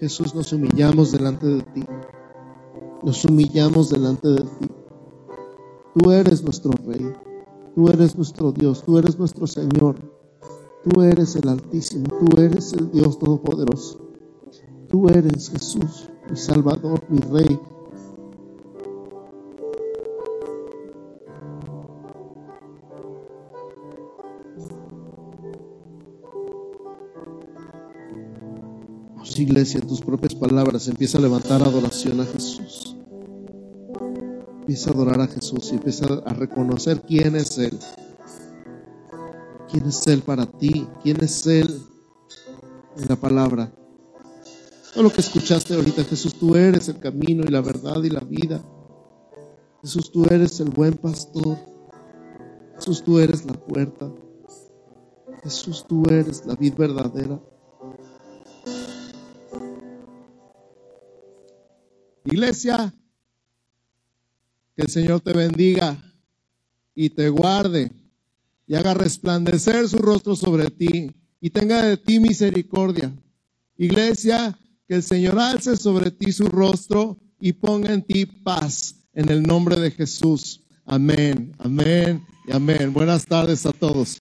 Jesús 0.00 0.34
nos 0.34 0.52
humillamos 0.52 1.12
delante 1.12 1.46
de 1.46 1.62
ti. 1.62 1.84
Nos 3.02 3.24
humillamos 3.24 3.90
delante 3.90 4.28
de 4.28 4.40
ti. 4.40 4.68
Tú 5.96 6.10
eres 6.10 6.42
nuestro 6.42 6.72
Rey. 6.84 7.10
Tú 7.74 7.88
eres 7.88 8.16
nuestro 8.16 8.52
Dios. 8.52 8.82
Tú 8.84 8.98
eres 8.98 9.18
nuestro 9.18 9.46
Señor. 9.46 9.96
Tú 10.84 11.00
eres 11.02 11.36
el 11.36 11.48
Altísimo. 11.48 12.04
Tú 12.20 12.40
eres 12.40 12.74
el 12.74 12.90
Dios 12.90 13.18
Todopoderoso. 13.18 14.00
Tú 14.88 15.08
eres 15.08 15.48
Jesús, 15.48 16.10
mi 16.30 16.36
Salvador, 16.36 17.02
mi 17.08 17.18
Rey, 17.18 17.58
iglesia, 29.38 29.80
en 29.80 29.86
tus 29.86 30.00
propias 30.00 30.34
palabras, 30.34 30.88
empieza 30.88 31.18
a 31.18 31.20
levantar 31.20 31.62
adoración 31.62 32.20
a 32.20 32.24
Jesús. 32.24 32.95
Empieza 34.66 34.90
a 34.90 34.94
adorar 34.94 35.20
a 35.20 35.28
Jesús 35.28 35.70
y 35.70 35.76
empieza 35.76 36.06
a 36.26 36.34
reconocer 36.34 37.00
quién 37.02 37.36
es 37.36 37.56
Él. 37.56 37.78
¿Quién 39.70 39.86
es 39.86 40.04
Él 40.08 40.22
para 40.22 40.44
ti? 40.44 40.88
¿Quién 41.04 41.22
es 41.22 41.46
Él 41.46 41.82
en 42.96 43.08
la 43.08 43.14
palabra? 43.14 43.72
Todo 44.92 45.04
lo 45.04 45.10
que 45.10 45.20
escuchaste 45.20 45.72
ahorita, 45.72 46.02
Jesús, 46.02 46.34
tú 46.34 46.56
eres 46.56 46.88
el 46.88 46.98
camino 46.98 47.44
y 47.44 47.48
la 47.48 47.60
verdad 47.60 48.02
y 48.02 48.10
la 48.10 48.18
vida. 48.18 48.60
Jesús, 49.82 50.10
tú 50.10 50.24
eres 50.24 50.58
el 50.58 50.70
buen 50.70 50.94
pastor. 50.94 51.58
Jesús, 52.74 53.04
tú 53.04 53.20
eres 53.20 53.44
la 53.44 53.52
puerta. 53.52 54.10
Jesús, 55.44 55.86
tú 55.86 56.02
eres 56.10 56.44
la 56.44 56.56
vid 56.56 56.74
verdadera. 56.74 57.40
Iglesia, 62.24 62.92
que 64.76 64.82
el 64.82 64.90
Señor 64.90 65.20
te 65.22 65.32
bendiga 65.32 65.96
y 66.94 67.10
te 67.10 67.30
guarde 67.30 67.90
y 68.66 68.74
haga 68.74 68.94
resplandecer 68.94 69.88
su 69.88 69.98
rostro 69.98 70.36
sobre 70.36 70.70
ti 70.70 71.10
y 71.40 71.50
tenga 71.50 71.82
de 71.82 71.96
ti 71.96 72.20
misericordia. 72.20 73.14
Iglesia, 73.78 74.58
que 74.86 74.96
el 74.96 75.02
Señor 75.02 75.38
alce 75.38 75.76
sobre 75.76 76.10
ti 76.10 76.30
su 76.30 76.46
rostro 76.46 77.18
y 77.40 77.52
ponga 77.52 77.92
en 77.92 78.02
ti 78.02 78.26
paz 78.26 78.96
en 79.14 79.30
el 79.30 79.42
nombre 79.42 79.80
de 79.80 79.90
Jesús. 79.90 80.62
Amén, 80.84 81.54
amén 81.58 82.24
y 82.46 82.52
amén. 82.52 82.92
Buenas 82.92 83.24
tardes 83.24 83.64
a 83.66 83.72
todos. 83.72 84.20